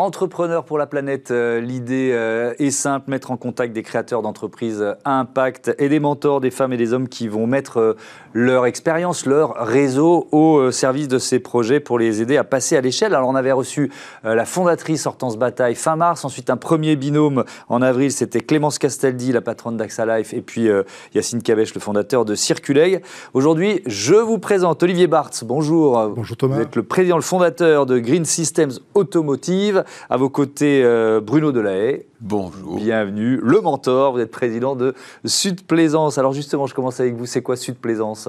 Entrepreneur 0.00 0.64
pour 0.64 0.78
la 0.78 0.86
planète, 0.86 1.30
euh, 1.30 1.60
l'idée 1.60 2.12
euh, 2.14 2.54
est 2.58 2.70
simple, 2.70 3.10
mettre 3.10 3.32
en 3.32 3.36
contact 3.36 3.74
des 3.74 3.82
créateurs 3.82 4.22
d'entreprises 4.22 4.82
à 5.04 5.18
impact 5.18 5.74
et 5.78 5.90
des 5.90 6.00
mentors, 6.00 6.40
des 6.40 6.50
femmes 6.50 6.72
et 6.72 6.78
des 6.78 6.94
hommes 6.94 7.06
qui 7.06 7.28
vont 7.28 7.46
mettre 7.46 7.78
euh, 7.78 7.96
leur 8.32 8.64
expérience, 8.64 9.26
leur 9.26 9.56
réseau 9.56 10.26
au 10.32 10.70
service 10.70 11.06
de 11.06 11.18
ces 11.18 11.38
projets 11.38 11.80
pour 11.80 11.98
les 11.98 12.22
aider 12.22 12.38
à 12.38 12.44
passer 12.44 12.78
à 12.78 12.80
l'échelle. 12.80 13.14
Alors 13.14 13.28
on 13.28 13.34
avait 13.34 13.52
reçu 13.52 13.90
la 14.22 14.44
fondatrice 14.44 15.04
Hortense 15.04 15.36
Bataille 15.36 15.74
fin 15.74 15.96
mars, 15.96 16.24
ensuite 16.24 16.48
un 16.48 16.56
premier 16.56 16.94
binôme 16.94 17.44
en 17.68 17.82
avril, 17.82 18.12
c'était 18.12 18.40
Clémence 18.40 18.78
Castaldi, 18.78 19.32
la 19.32 19.40
patronne 19.40 19.76
d'AXA 19.76 20.18
Life, 20.18 20.32
et 20.32 20.42
puis 20.42 20.68
Yacine 21.12 21.42
Cabèche, 21.42 21.74
le 21.74 21.80
fondateur 21.80 22.24
de 22.24 22.36
Circuleg. 22.36 23.02
Aujourd'hui, 23.34 23.82
je 23.86 24.14
vous 24.14 24.38
présente 24.38 24.80
Olivier 24.84 25.08
Bartz, 25.08 25.42
bonjour. 25.42 26.10
Bonjour 26.14 26.36
Thomas. 26.36 26.54
Vous 26.54 26.62
êtes 26.62 26.76
le 26.76 26.84
président, 26.84 27.16
le 27.16 27.22
fondateur 27.22 27.84
de 27.84 27.98
Green 27.98 28.24
Systems 28.24 28.74
Automotive. 28.94 29.82
À 30.08 30.16
vos 30.16 30.28
côtés, 30.28 30.82
euh, 30.84 31.20
Bruno 31.20 31.52
Delahaye. 31.52 32.04
Bonjour. 32.20 32.76
Bienvenue. 32.76 33.40
Le 33.42 33.60
mentor, 33.60 34.12
vous 34.12 34.20
êtes 34.20 34.30
président 34.30 34.76
de 34.76 34.94
Sud 35.24 35.62
Plaisance. 35.62 36.18
Alors 36.18 36.32
justement, 36.32 36.66
je 36.66 36.74
commence 36.74 37.00
avec 37.00 37.14
vous. 37.14 37.26
C'est 37.26 37.42
quoi 37.42 37.56
Sud 37.56 37.76
Plaisance? 37.76 38.28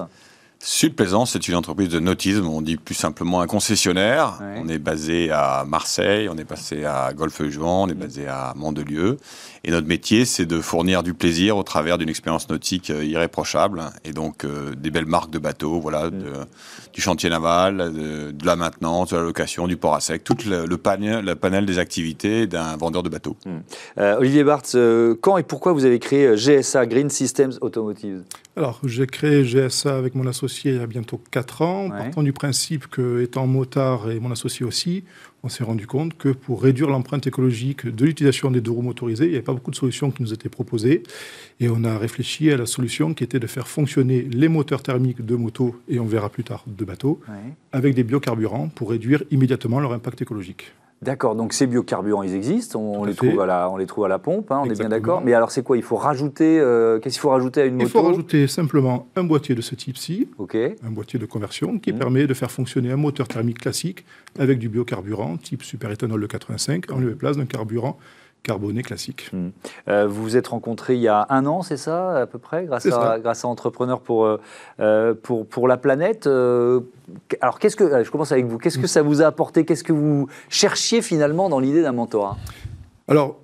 Sud 0.64 0.94
Plaisance, 0.94 1.32
c'est 1.32 1.48
une 1.48 1.56
entreprise 1.56 1.88
de 1.88 1.98
nautisme, 1.98 2.46
on 2.46 2.62
dit 2.62 2.76
plus 2.76 2.94
simplement 2.94 3.40
un 3.40 3.48
concessionnaire. 3.48 4.38
On 4.56 4.68
est 4.68 4.78
basé 4.78 5.28
à 5.32 5.64
Marseille, 5.66 6.28
on 6.28 6.36
est 6.36 6.44
passé 6.44 6.84
à 6.84 7.12
Golfe-Juan, 7.12 7.66
on 7.66 7.88
est 7.88 7.94
basé 7.94 8.28
à 8.28 8.52
Mandelieu. 8.54 9.16
Et 9.64 9.72
notre 9.72 9.88
métier, 9.88 10.24
c'est 10.24 10.46
de 10.46 10.60
fournir 10.60 11.02
du 11.02 11.14
plaisir 11.14 11.56
au 11.56 11.64
travers 11.64 11.98
d'une 11.98 12.08
expérience 12.08 12.48
nautique 12.48 12.90
euh, 12.90 13.04
irréprochable. 13.04 13.82
Et 14.04 14.12
donc, 14.12 14.44
euh, 14.44 14.74
des 14.76 14.90
belles 14.90 15.06
marques 15.06 15.30
de 15.30 15.38
bateaux, 15.38 15.80
voilà, 15.80 16.10
mm. 16.10 16.46
Du 16.92 17.00
chantier 17.00 17.30
naval, 17.30 17.92
de, 17.92 18.46
la 18.46 18.56
maintenance, 18.56 19.10
de 19.10 19.16
la 19.16 19.22
location, 19.22 19.66
du 19.66 19.76
port 19.76 19.94
à 19.94 20.00
sec, 20.00 20.24
tout 20.24 20.36
le, 20.46 20.76
panel, 20.76 21.24
le 21.24 21.34
panel 21.34 21.66
des 21.66 21.78
activités 21.78 22.46
d'un 22.46 22.76
vendeur 22.76 23.02
de 23.02 23.08
bateaux. 23.08 23.36
Mm. 23.46 23.50
Euh, 23.98 24.16
Olivier 24.18 24.44
Bartz, 24.44 24.76
quand 25.20 25.36
et 25.38 25.42
pourquoi 25.42 25.72
vous 25.72 25.84
avez 25.84 25.98
créé 25.98 26.34
GSA, 26.36 26.86
Green 26.86 27.10
Systems 27.10 27.54
Automotive? 27.60 28.22
Alors, 28.56 28.80
j'ai 28.84 29.06
créé 29.06 29.44
GSA 29.44 29.96
avec 29.96 30.14
mon 30.14 30.26
associé 30.26 30.72
il 30.72 30.78
y 30.78 30.82
a 30.82 30.86
bientôt 30.86 31.20
4 31.30 31.62
ans, 31.62 31.88
partant 31.88 32.22
du 32.22 32.32
principe 32.32 32.86
que, 32.88 33.22
étant 33.22 33.46
motard 33.46 34.10
et 34.10 34.20
mon 34.20 34.30
associé 34.30 34.66
aussi, 34.66 35.04
on 35.44 35.48
s'est 35.48 35.64
rendu 35.64 35.86
compte 35.86 36.16
que 36.16 36.28
pour 36.28 36.62
réduire 36.62 36.88
l'empreinte 36.88 37.26
écologique 37.26 37.86
de 37.86 38.04
l'utilisation 38.04 38.50
des 38.50 38.60
deux 38.60 38.70
roues 38.70 38.82
motorisées, 38.82 39.24
il 39.24 39.30
n'y 39.30 39.34
avait 39.36 39.44
pas 39.44 39.52
beaucoup 39.52 39.72
de 39.72 39.76
solutions 39.76 40.10
qui 40.10 40.22
nous 40.22 40.32
étaient 40.32 40.48
proposées. 40.48 41.02
Et 41.58 41.68
on 41.68 41.82
a 41.84 41.98
réfléchi 41.98 42.50
à 42.50 42.56
la 42.56 42.66
solution 42.66 43.12
qui 43.14 43.24
était 43.24 43.40
de 43.40 43.46
faire 43.46 43.66
fonctionner 43.66 44.22
les 44.22 44.48
moteurs 44.48 44.82
thermiques 44.82 45.24
de 45.24 45.34
motos, 45.34 45.74
et 45.88 45.98
on 45.98 46.06
verra 46.06 46.28
plus 46.28 46.44
tard 46.44 46.64
de 46.66 46.84
bateaux, 46.84 47.20
avec 47.72 47.94
des 47.94 48.04
biocarburants 48.04 48.68
pour 48.68 48.90
réduire 48.90 49.22
immédiatement 49.30 49.80
leur 49.80 49.92
impact 49.92 50.22
écologique. 50.22 50.72
D'accord, 51.02 51.34
donc 51.34 51.52
ces 51.52 51.66
biocarburants, 51.66 52.22
ils 52.22 52.34
existent, 52.34 52.78
on, 52.80 53.04
les 53.04 53.14
trouve, 53.14 53.40
à 53.40 53.46
la, 53.46 53.68
on 53.68 53.76
les 53.76 53.86
trouve 53.86 54.04
à 54.04 54.08
la 54.08 54.20
pompe, 54.20 54.52
hein, 54.52 54.62
on 54.64 54.70
est 54.70 54.78
bien 54.78 54.88
d'accord. 54.88 55.20
Mais 55.20 55.34
alors 55.34 55.50
c'est 55.50 55.64
quoi? 55.64 55.76
Il 55.76 55.82
faut 55.82 55.96
rajouter, 55.96 56.60
euh, 56.60 57.00
qu'est-ce 57.00 57.14
qu'il 57.14 57.20
faut 57.20 57.30
rajouter 57.30 57.62
à 57.62 57.64
une 57.64 57.74
moto 57.74 57.86
Il 57.86 57.90
faut 57.90 58.02
rajouter 58.02 58.46
simplement 58.46 59.08
un 59.16 59.24
boîtier 59.24 59.56
de 59.56 59.62
ce 59.62 59.74
type-ci, 59.74 60.28
un 60.38 60.90
boîtier 60.90 61.18
de 61.18 61.26
conversion 61.26 61.80
qui 61.80 61.92
mmh. 61.92 61.98
permet 61.98 62.26
de 62.28 62.34
faire 62.34 62.52
fonctionner 62.52 62.92
un 62.92 62.96
moteur 62.96 63.26
thermique 63.26 63.58
classique 63.58 64.04
avec 64.38 64.60
du 64.60 64.68
biocarburant 64.68 65.38
type 65.38 65.64
superéthanol 65.64 66.20
de 66.20 66.26
85 66.26 66.92
en 66.92 66.98
lieu 66.98 67.10
et 67.10 67.14
place 67.16 67.36
d'un 67.36 67.46
carburant 67.46 67.98
carboné 68.42 68.82
classique. 68.82 69.30
Hmm. 69.32 69.50
Euh, 69.88 70.06
vous 70.06 70.22
vous 70.22 70.36
êtes 70.36 70.48
rencontrés 70.48 70.94
il 70.94 71.00
y 71.00 71.08
a 71.08 71.26
un 71.30 71.46
an, 71.46 71.62
c'est 71.62 71.76
ça, 71.76 72.16
à 72.22 72.26
peu 72.26 72.38
près, 72.38 72.64
grâce, 72.64 72.86
à, 72.86 73.18
grâce 73.18 73.44
à 73.44 73.48
Entrepreneurs 73.48 74.00
pour, 74.00 74.24
euh, 74.24 74.40
euh, 74.80 75.14
pour, 75.14 75.46
pour 75.46 75.68
la 75.68 75.76
planète. 75.76 76.26
alors, 76.26 77.58
qu'est-ce 77.58 77.76
que, 77.76 78.02
je 78.02 78.10
commence 78.10 78.32
avec 78.32 78.46
vous, 78.46 78.58
qu'est-ce 78.58 78.78
que 78.78 78.86
ça 78.86 79.02
vous 79.02 79.22
a 79.22 79.26
apporté 79.26 79.64
Qu'est-ce 79.64 79.84
que 79.84 79.92
vous 79.92 80.28
cherchiez 80.48 81.02
finalement 81.02 81.48
dans 81.48 81.60
l'idée 81.60 81.82
d'un 81.82 81.92
mentorat? 81.92 82.36
Alors, 83.08 83.41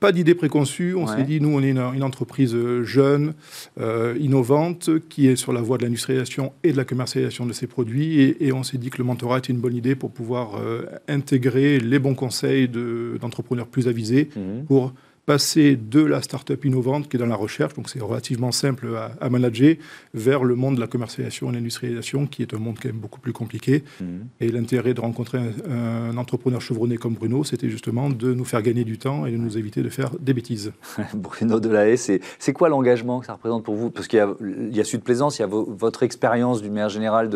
pas 0.00 0.12
d'idée 0.12 0.34
préconçue. 0.34 0.94
On 0.94 1.06
s'est 1.06 1.24
dit, 1.24 1.40
nous, 1.40 1.50
on 1.50 1.62
est 1.62 1.70
une, 1.70 2.02
entreprise 2.02 2.56
jeune, 2.82 3.34
euh, 3.80 4.14
innovante, 4.20 4.90
qui 5.08 5.28
est 5.28 5.36
sur 5.36 5.52
la 5.52 5.60
voie 5.60 5.78
de 5.78 5.84
l'industrialisation 5.84 6.52
et 6.62 6.72
de 6.72 6.76
la 6.76 6.84
commercialisation 6.84 7.46
de 7.46 7.52
ses 7.52 7.66
produits. 7.66 8.36
Et, 8.40 8.52
on 8.52 8.62
s'est 8.62 8.78
dit 8.78 8.90
que 8.90 8.98
le 8.98 9.04
mentorat 9.04 9.38
était 9.38 9.52
une 9.52 9.58
bonne 9.58 9.74
idée 9.74 9.94
pour 9.94 10.10
pouvoir 10.10 10.56
euh, 10.56 10.86
intégrer 11.08 11.80
les 11.80 11.98
bons 11.98 12.14
conseils 12.14 12.68
d'entrepreneurs 12.68 13.66
plus 13.66 13.88
avisés 13.88 14.28
mmh. 14.36 14.64
pour 14.66 14.92
passer 15.26 15.76
de 15.76 16.00
la 16.00 16.22
start-up 16.22 16.64
innovante 16.64 17.08
qui 17.08 17.16
est 17.16 17.20
dans 17.20 17.26
la 17.26 17.36
recherche, 17.36 17.74
donc 17.74 17.88
c'est 17.88 18.00
relativement 18.00 18.52
simple 18.52 18.88
à, 19.20 19.30
manager, 19.30 19.76
vers 20.12 20.44
le 20.44 20.54
monde 20.54 20.76
de 20.76 20.80
la 20.80 20.86
commercialisation 20.86 21.50
et 21.50 21.54
l'industrialisation, 21.54 22.26
qui 22.26 22.42
est 22.42 22.54
un 22.54 22.58
monde 22.58 22.76
quand 22.80 22.88
même 22.88 22.98
beaucoup 22.98 23.20
plus 23.20 23.32
compliqué. 23.32 23.84
Mhm. 24.00 24.26
Et 24.40 24.48
l'intérêt 24.50 24.94
de 24.94 25.00
rencontrer 25.00 25.38
un, 25.68 26.16
entrepreneur 26.16 26.60
chevronné 26.60 26.96
comme 26.96 27.14
Bruno, 27.14 27.44
c'était 27.44 27.68
justement 27.68 28.10
de 28.10 28.34
nous 28.34 28.44
faire 28.44 28.62
gagner 28.62 28.84
du 28.84 28.98
temps 28.98 29.26
et 29.26 29.32
de 29.32 29.36
nous 29.36 29.58
éviter 29.58 29.82
de 29.82 29.88
faire 29.88 30.10
des 30.20 30.34
bêtises. 30.34 30.72
Bruno 31.14 31.60
Delahaye, 31.60 31.96
c'est 31.96 32.52
quoi 32.52 32.68
l'engagement 32.68 33.20
que 33.20 33.26
ça 33.26 33.32
représente 33.32 33.64
pour 33.64 33.74
vous? 33.74 33.90
Parce 33.90 34.08
qu'il 34.08 34.18
y, 34.18 34.76
y, 34.76 34.80
a 34.80 34.84
Sud 34.84 35.02
Plaisance, 35.02 35.38
il 35.38 35.42
y 35.42 35.44
a 35.44 35.48
votre 35.48 36.02
expérience 36.02 36.62
d'une 36.62 36.72
manière 36.72 36.88
générale 36.88 37.30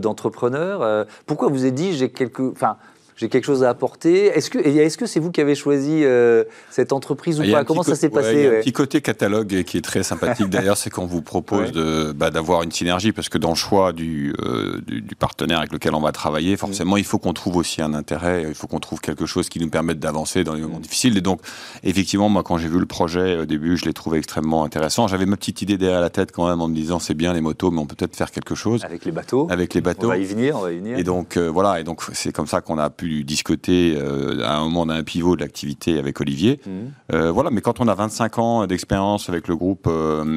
d'entrepreneur. 0.00 0.80
De, 0.80 0.84
euh, 0.84 1.04
pourquoi 1.26 1.48
vous 1.48 1.62
avez 1.62 1.72
dit, 1.72 1.94
j'ai 1.94 2.10
quelques... 2.10 2.40
Enfin, 2.40 2.76
j'ai 3.22 3.28
quelque 3.28 3.44
chose 3.44 3.62
à 3.62 3.70
apporter. 3.70 4.26
Est-ce 4.26 4.50
que 4.50 4.58
est-ce 4.58 4.98
que 4.98 5.06
c'est 5.06 5.20
vous 5.20 5.30
qui 5.30 5.40
avez 5.40 5.54
choisi 5.54 6.02
euh, 6.02 6.42
cette 6.70 6.92
entreprise 6.92 7.40
ou 7.40 7.50
pas? 7.50 7.64
Comment 7.64 7.84
ça 7.84 7.94
s'est 7.94 8.08
passé 8.08 8.32
Il 8.32 8.40
y 8.40 8.46
a 8.46 8.50
un 8.50 8.60
petit 8.60 8.72
côté 8.72 9.00
catalogue 9.00 9.62
qui 9.62 9.78
est 9.78 9.82
très 9.82 10.02
sympathique 10.02 10.48
d'ailleurs, 10.50 10.76
c'est 10.76 10.90
qu'on 10.90 11.06
vous 11.06 11.22
propose 11.22 11.70
de 11.70 12.12
bah, 12.12 12.30
d'avoir 12.30 12.64
une 12.64 12.72
synergie 12.72 13.12
parce 13.12 13.28
que 13.28 13.38
dans 13.38 13.50
le 13.50 13.54
choix 13.54 13.92
du, 13.92 14.34
euh, 14.42 14.80
du, 14.86 15.14
partenaire 15.14 15.58
avec 15.58 15.72
lequel 15.72 15.94
on 15.94 16.00
va 16.00 16.10
travailler, 16.10 16.56
forcément 16.56 16.96
il 16.96 17.04
faut 17.04 17.18
qu'on 17.18 17.32
trouve 17.32 17.56
aussi 17.56 17.80
un 17.80 17.94
intérêt, 17.94 18.44
il 18.48 18.54
faut 18.54 18.66
qu'on 18.66 18.80
trouve 18.80 19.00
quelque 19.00 19.24
chose 19.24 19.48
qui 19.48 19.60
nous 19.60 19.70
permette 19.70 20.00
d'avancer 20.00 20.42
dans 20.42 20.54
les 20.54 20.62
moments 20.62 20.80
difficiles. 20.80 21.16
Et 21.16 21.20
donc 21.20 21.40
effectivement, 21.84 22.28
moi 22.28 22.42
quand 22.42 22.58
j'ai 22.58 22.68
vu 22.68 22.80
le 22.80 22.86
projet 22.86 23.38
au 23.38 23.46
début, 23.46 23.76
je 23.76 23.84
l'ai 23.84 23.92
trouvé 23.92 24.18
extrêmement 24.18 24.64
intéressant. 24.64 25.06
J'avais 25.06 25.26
ma 25.26 25.36
petite 25.36 25.62
idée 25.62 25.78
derrière 25.78 26.00
la 26.00 26.10
tête 26.10 26.32
quand 26.32 26.48
même 26.48 26.60
en 26.60 26.66
me 26.66 26.74
disant 26.74 26.98
c'est 26.98 27.14
bien 27.14 27.32
les 27.32 27.40
motos, 27.40 27.70
mais 27.70 27.78
on 27.78 27.86
peut 27.86 27.94
peut-être 27.94 28.16
faire 28.16 28.32
quelque 28.32 28.56
chose 28.56 28.84
avec 28.84 29.04
les 29.04 29.12
bateaux. 29.12 29.46
Avec 29.48 29.74
les 29.74 29.80
bateaux. 29.80 30.06
On 30.06 30.10
va 30.10 30.18
y 30.18 30.24
venir, 30.24 30.56
on 30.56 30.62
va 30.62 30.72
y 30.72 30.78
venir. 30.78 30.98
Et 30.98 31.04
donc 31.04 31.36
euh, 31.36 31.48
voilà, 31.48 31.78
et 31.78 31.84
donc 31.84 32.02
c'est 32.12 32.32
comme 32.32 32.48
ça 32.48 32.60
qu'on 32.60 32.78
a 32.78 32.90
pu 32.90 33.11
discuter 33.24 33.98
à 34.42 34.56
un 34.56 34.64
moment 34.64 34.86
d'un 34.86 35.02
pivot 35.02 35.36
de 35.36 35.40
l'activité 35.40 35.98
avec 35.98 36.20
Olivier. 36.20 36.60
Mmh. 36.66 37.28
voilà, 37.28 37.50
mais 37.50 37.60
quand 37.60 37.80
on 37.80 37.88
a 37.88 37.94
25 37.94 38.38
ans 38.38 38.66
d'expérience 38.66 39.28
avec 39.28 39.48
le 39.48 39.56
groupe 39.56 39.88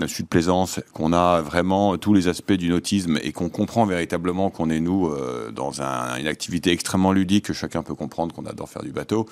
Sud 0.07 0.27
Plaisance, 0.27 0.79
qu'on 0.93 1.13
a 1.13 1.41
vraiment 1.41 1.97
tous 1.97 2.13
les 2.13 2.27
aspects 2.27 2.53
du 2.53 2.69
nautisme 2.69 3.17
et 3.21 3.31
qu'on 3.31 3.49
comprend 3.49 3.85
véritablement 3.85 4.49
qu'on 4.49 4.69
est 4.69 4.79
nous 4.79 5.11
dans 5.53 5.81
une 5.81 6.27
activité 6.27 6.71
extrêmement 6.71 7.11
ludique 7.11 7.45
que 7.45 7.53
chacun 7.53 7.83
peut 7.83 7.95
comprendre 7.95 8.33
qu'on 8.35 8.45
adore 8.45 8.69
faire 8.69 8.83
du 8.83 8.91
bateau, 8.91 9.25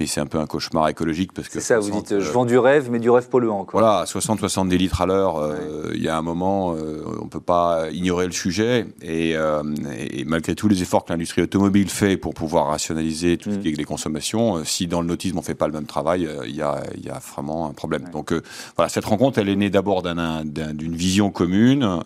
mais 0.00 0.06
c'est 0.06 0.20
un 0.20 0.26
peu 0.26 0.38
un 0.38 0.46
cauchemar 0.46 0.88
écologique 0.88 1.32
parce 1.32 1.48
que 1.48 1.60
c'est 1.60 1.74
ça. 1.74 1.78
vous 1.78 1.90
dites, 1.90 2.20
je 2.20 2.30
vends 2.30 2.44
du 2.44 2.58
rêve, 2.58 2.88
mais 2.90 2.98
du 2.98 3.10
rêve 3.10 3.28
polluant. 3.28 3.64
Quoi. 3.64 3.80
Voilà, 3.80 4.04
60-70 4.04 4.76
litres 4.76 5.00
à 5.00 5.06
l'heure. 5.06 5.56
Il 5.94 6.02
y 6.02 6.08
a 6.08 6.16
un 6.16 6.22
moment, 6.22 6.74
on 7.20 7.28
peut 7.28 7.40
pas 7.40 7.90
ignorer 7.90 8.26
le 8.26 8.32
sujet 8.32 8.86
et, 9.02 9.30
et, 9.32 10.24
malgré 10.24 10.54
tous 10.54 10.68
les 10.68 10.82
efforts 10.82 11.04
que 11.04 11.12
l'industrie 11.12 11.42
automobile 11.42 11.88
fait 11.88 12.16
pour 12.16 12.34
pouvoir 12.34 12.72
rationaliser 12.76 13.36
tout 13.36 13.50
ce 13.50 13.56
mm. 13.56 13.60
qui 13.60 13.68
est 13.68 13.76
les 13.76 13.84
consommations, 13.84 14.64
si 14.64 14.86
dans 14.86 15.00
le 15.00 15.06
nautisme 15.06 15.38
on 15.38 15.42
fait 15.42 15.54
pas 15.54 15.66
le 15.66 15.72
même 15.72 15.86
travail, 15.86 16.28
il 16.46 16.54
y 16.54 16.62
a, 16.62 16.82
y, 17.02 17.08
a, 17.08 17.18
vraiment 17.18 17.66
un 17.68 17.72
problème. 17.72 18.08
Donc 18.12 18.32
voilà, 18.76 18.88
cette 18.88 19.04
rencontre, 19.04 19.38
elle 19.38 19.48
est 19.48 19.56
née 19.56 19.70
d'abord 19.70 20.02
d'une 20.02 20.96
vision 20.96 21.30
commune 21.30 22.00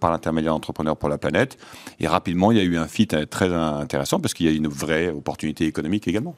par 0.00 0.10
l'intermédiaire 0.10 0.52
d'entrepreneurs 0.52 0.96
pour 0.96 1.08
la 1.08 1.18
planète 1.18 1.58
et 2.00 2.06
rapidement 2.06 2.50
il 2.52 2.58
y 2.58 2.60
a 2.60 2.64
eu 2.64 2.76
un 2.76 2.86
fit 2.86 3.06
très 3.06 3.52
intéressant 3.52 4.20
parce 4.20 4.34
qu'il 4.34 4.46
y 4.46 4.48
a 4.48 4.52
une 4.52 4.68
vraie 4.68 5.10
opportunité 5.10 5.66
économique 5.66 6.08
également. 6.08 6.34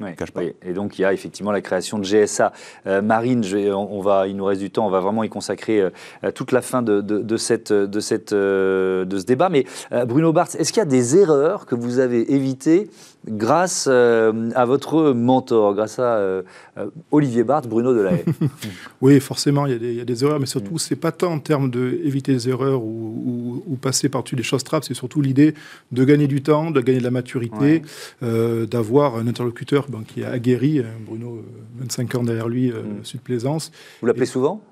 Et 0.62 0.72
donc 0.72 0.98
il 0.98 1.02
y 1.02 1.04
a 1.04 1.12
effectivement 1.12 1.52
la 1.52 1.60
création 1.60 1.98
de 1.98 2.04
GSA 2.04 2.52
euh, 2.86 3.02
Marine. 3.02 3.42
on, 3.72 4.00
va, 4.00 4.26
il 4.26 4.36
nous 4.36 4.44
reste 4.44 4.60
du 4.60 4.70
temps, 4.70 4.86
on 4.86 4.90
va 4.90 5.00
vraiment 5.00 5.24
y 5.24 5.28
consacrer 5.28 5.80
euh, 5.80 6.30
toute 6.34 6.52
la 6.52 6.62
fin 6.62 6.82
de, 6.82 7.00
de, 7.00 7.36
cette, 7.36 7.72
de, 7.72 8.00
cette, 8.00 8.32
euh, 8.32 9.04
de 9.04 9.18
ce 9.18 9.24
débat. 9.24 9.48
Mais 9.48 9.64
Bruno 10.06 10.32
Barthes, 10.32 10.56
est-ce 10.56 10.72
qu'il 10.72 10.80
y 10.80 10.82
a 10.82 10.86
des 10.86 11.16
erreurs 11.16 11.66
que 11.66 11.74
vous 11.74 11.98
avez 11.98 12.32
évitées 12.32 12.88
grâce 13.28 13.86
euh, 13.90 14.50
à 14.54 14.64
votre 14.64 15.12
mentor, 15.12 15.74
grâce 15.74 15.98
à 15.98 16.16
euh, 16.16 16.42
euh, 16.78 16.90
Olivier 17.10 17.44
Barthes, 17.44 17.68
Bruno 17.68 17.94
Delahaye. 17.94 18.24
oui, 19.00 19.20
forcément, 19.20 19.66
il 19.66 19.94
y, 19.94 20.00
a 20.00 20.04
des 20.04 20.24
erreurs, 20.24 20.40
mais 20.40 20.46
surtout, 20.46 20.74
mm. 20.74 20.78
c'est 20.78 20.96
pas 20.96 21.12
tant 21.12 21.32
en 21.32 21.38
termes 21.38 21.70
d'éviter 21.70 22.32
les 22.32 22.48
erreurs 22.48 22.82
ou, 22.82 23.78
passer 23.80 24.08
par-dessus 24.08 24.36
les 24.36 24.42
choses 24.42 24.64
trappes, 24.64 24.84
c'est 24.84 24.94
surtout 24.94 25.20
l'idée 25.20 25.54
de 25.92 26.04
gagner 26.04 26.26
du 26.26 26.42
temps, 26.42 26.70
de 26.70 26.80
gagner 26.80 26.98
de 26.98 27.04
la 27.04 27.10
maturité, 27.10 27.82
d'avoir 28.22 29.16
un 29.16 29.26
interlocuteur 29.26 29.86
qui 30.08 30.22
est 30.22 30.24
aguerri, 30.24 30.82
Bruno, 31.06 31.44
25 31.78 32.14
ans 32.16 32.22
derrière 32.22 32.48
lui, 32.48 32.70
mm. 32.70 33.04
Sud 33.04 33.20
Plaisance. 33.20 33.70
Vous 34.00 34.06
l'appelez 34.06 34.26
souvent? 34.26 34.62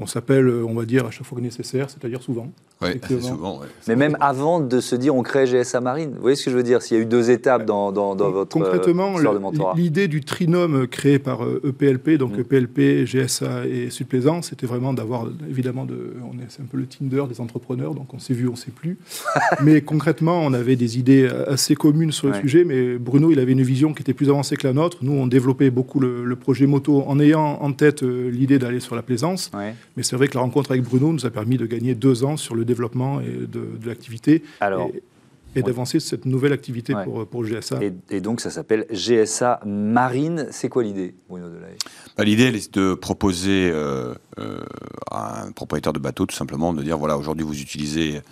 on 0.00 0.06
s'appelle, 0.06 0.48
on 0.48 0.74
va 0.74 0.84
dire, 0.84 1.06
à 1.06 1.10
chaque 1.10 1.26
fois 1.26 1.38
que 1.38 1.42
nécessaire, 1.42 1.88
c'est-à-dire 1.88 2.22
souvent. 2.22 2.50
Souvent. 3.20 3.60
Mais 3.88 3.96
même 3.96 4.16
avant 4.20 4.60
de 4.60 4.80
se 4.80 4.96
dire 4.96 5.14
on 5.14 5.22
crée 5.22 5.46
GSA 5.46 5.80
Marine, 5.80 6.12
vous 6.14 6.20
voyez 6.20 6.36
ce 6.36 6.44
que 6.44 6.50
je 6.50 6.56
veux 6.56 6.62
dire? 6.62 6.82
S'il 6.82 6.96
y 6.96 7.00
a 7.00 7.02
eu 7.02 7.06
deux 7.06 7.30
étapes 7.30 7.64
dans, 7.64 7.92
dans, 7.92 8.14
votre 8.14 8.50
Concrètement, 8.50 9.14
l'idée 9.76 10.08
du 10.08 10.20
trinôme 10.20 10.86
créé 10.86 11.18
par 11.18 11.40
EPLP, 11.42 12.08
euh, 12.08 12.14
e 12.14 12.18
donc 12.18 12.38
EPLP, 12.38 13.02
mm. 13.02 13.04
GSA 13.04 13.66
et 13.66 13.90
Subplaisant, 13.90 14.42
c'était 14.42 14.66
vraiment 14.66 14.92
d'avoir, 14.92 15.26
évidemment, 15.48 15.84
de, 15.84 16.14
on 16.30 16.38
est, 16.38 16.46
c'est 16.48 16.62
un 16.62 16.66
peu 16.66 16.78
le 16.78 16.86
Tinder 16.86 17.24
des 17.28 17.40
entrepreneurs, 17.40 17.94
donc 17.94 18.12
on 18.12 18.18
s'est 18.18 18.34
vu, 18.34 18.48
on 18.48 18.52
ne 18.52 18.56
sait 18.56 18.70
plus. 18.70 18.98
mais 19.62 19.80
concrètement, 19.80 20.40
on 20.40 20.52
avait 20.52 20.76
des 20.76 20.98
idées 20.98 21.28
assez 21.46 21.74
communes 21.74 22.12
sur 22.12 22.28
le 22.28 22.34
sujet, 22.34 22.64
mais 22.64 22.98
Bruno, 22.98 23.30
il 23.30 23.38
avait 23.38 23.52
une 23.52 23.62
vision 23.62 23.94
qui 23.94 24.02
était 24.02 24.14
plus 24.14 24.28
avancée 24.28 24.56
que 24.56 24.66
la 24.66 24.72
nôtre. 24.72 24.98
Nous, 25.02 25.12
on 25.12 25.26
développait 25.26 25.70
beaucoup 25.70 26.00
le, 26.00 26.34
projet 26.34 26.66
moto 26.66 27.04
en 27.06 27.20
ayant 27.20 27.58
en 27.62 27.72
tête 27.72 28.02
euh, 28.02 28.28
l'idée 28.28 28.58
d'aller 28.58 28.80
sur 28.80 28.96
la 28.96 29.02
plaisance. 29.02 29.50
Mais 29.96 30.02
c'est 30.02 30.16
vrai 30.16 30.28
que 30.28 30.34
la 30.34 30.40
rencontre 30.40 30.72
avec 30.72 30.82
Bruno 30.82 31.12
nous 31.12 31.24
a 31.24 31.30
permis 31.30 31.56
de 31.56 31.64
gagner 31.64 31.94
deux 31.94 32.24
ans 32.24 32.36
sur 32.36 32.54
le 32.54 32.63
développement 32.64 33.20
et 33.20 33.46
de, 33.46 33.68
l'activité. 33.86 34.42
et, 35.56 35.62
d'avancer 35.62 36.00
cette 36.00 36.24
nouvelle 36.24 36.52
activité 36.52 36.94
pour, 37.04 37.26
pour 37.26 37.44
GSA. 37.44 37.78
Et, 38.10 38.20
donc 38.20 38.40
ça 38.40 38.50
s'appelle 38.50 38.86
GSA 38.90 39.60
Marine. 39.64 40.48
C'est 40.50 40.68
quoi 40.68 40.82
l'idée, 40.82 41.14
Bruno 41.28 41.48
Delahaye 41.48 41.76
bah, 42.16 42.24
L'idée, 42.24 42.44
est 42.44 42.74
de 42.74 42.94
proposer 42.94 43.70
euh, 43.72 44.14
euh, 44.38 44.60
à 45.10 45.44
un 45.44 45.52
propriétaire 45.52 45.92
de 45.92 46.00
bateau, 46.00 46.26
tout 46.26 46.36
simplement, 46.36 46.72
de 46.72 46.82
dire 46.82 46.98
voilà, 46.98 47.16
aujourd'hui 47.16 47.44
vous 47.44 47.60
utilisez 47.60 48.22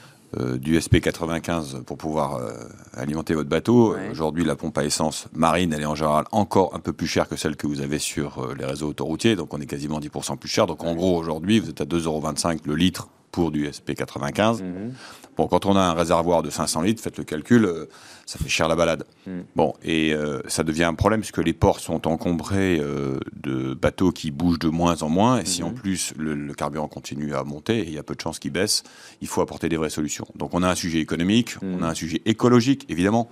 euh, 0.40 0.56
du 0.56 0.78
SP95 0.78 1.82
pour 1.82 1.98
pouvoir 1.98 2.36
euh, 2.36 2.52
alimenter 2.94 3.34
votre 3.34 3.50
bateau. 3.50 3.94
Aujourd'hui, 4.10 4.44
la 4.44 4.56
pompe 4.56 4.78
à 4.78 4.84
essence 4.84 5.26
marine, 5.34 5.74
elle 5.74 5.82
est 5.82 5.86
en 5.86 5.94
général 5.94 6.24
encore 6.32 6.74
un 6.74 6.78
peu 6.78 6.94
plus 6.94 7.06
chère 7.06 7.28
que 7.28 7.36
celle 7.36 7.54
que 7.54 7.66
vous 7.66 7.82
avez 7.82 7.98
sur 7.98 8.38
euh, 8.38 8.54
les 8.58 8.64
réseaux 8.64 8.88
autoroutiers, 8.88 9.36
donc 9.36 9.52
on 9.52 9.60
est 9.60 9.66
quasiment 9.66 10.00
10% 10.00 10.38
plus 10.38 10.48
cher. 10.48 10.66
Donc 10.66 10.84
en 10.84 10.94
gros, 10.94 11.18
aujourd'hui, 11.18 11.60
vous 11.60 11.68
êtes 11.68 11.82
à 11.82 11.84
2,25€ 11.84 12.60
le 12.64 12.76
litre 12.76 13.08
pour 13.32 13.50
du 13.50 13.66
SP95. 13.66 14.62
Mhm. 14.62 14.92
Bon, 15.36 15.48
quand 15.48 15.64
on 15.64 15.74
a 15.76 15.80
un 15.80 15.94
réservoir 15.94 16.42
de 16.42 16.50
500 16.50 16.82
litres, 16.82 17.02
faites 17.02 17.16
le 17.16 17.24
calcul, 17.24 17.64
euh, 17.64 17.86
ça 18.26 18.38
fait 18.38 18.50
cher 18.50 18.68
la 18.68 18.76
balade. 18.76 19.04
Mhm. 19.26 19.44
Bon, 19.56 19.72
et 19.82 20.12
euh, 20.12 20.42
ça 20.46 20.62
devient 20.62 20.84
un 20.84 20.94
problème 20.94 21.20
puisque 21.20 21.38
les 21.38 21.54
ports 21.54 21.80
sont 21.80 22.06
encombrés 22.06 22.78
euh, 22.78 23.18
de 23.42 23.72
bateaux 23.72 24.12
qui 24.12 24.30
bougent 24.30 24.58
de 24.58 24.68
moins 24.68 25.02
en 25.02 25.08
moins. 25.08 25.40
Et 25.40 25.46
si 25.46 25.62
en 25.62 25.70
mhm. 25.70 25.74
plus 25.74 26.12
le, 26.18 26.52
carburant 26.52 26.86
continue 26.86 27.34
à 27.34 27.44
monter 27.44 27.78
et 27.78 27.86
il 27.86 27.94
y 27.94 27.98
a 27.98 28.02
peu 28.02 28.14
de 28.14 28.20
chances 28.20 28.38
qu'il 28.38 28.52
baisse, 28.52 28.82
il 29.22 29.26
faut 29.26 29.40
apporter 29.40 29.70
des 29.70 29.78
vraies 29.78 29.90
solutions. 29.90 30.26
Donc 30.36 30.52
on 30.52 30.62
a 30.62 30.68
un 30.68 30.74
sujet 30.74 30.98
économique, 30.98 31.56
on 31.62 31.82
a 31.82 31.88
un 31.88 31.94
sujet 31.94 32.20
écologique, 32.26 32.84
évidemment. 32.90 33.30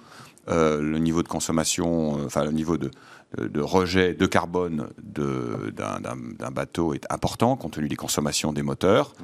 le 0.49 0.99
niveau 0.99 1.23
de 1.23 1.29
consommation, 1.29 2.25
enfin 2.25 2.45
le 2.45 2.53
niveau 2.53 2.79
de, 2.79 2.91
de 3.39 3.61
rejet 3.61 4.15
de 4.15 4.27
carbone 4.27 4.89
d'un 4.99 6.51
bateau 6.51 6.95
est 6.95 7.07
important 7.11 7.57
compte 7.57 7.73
tenu 7.73 7.89
des 7.89 7.97
consommations 7.97 8.53
des 8.53 8.63
moteurs. 8.63 9.15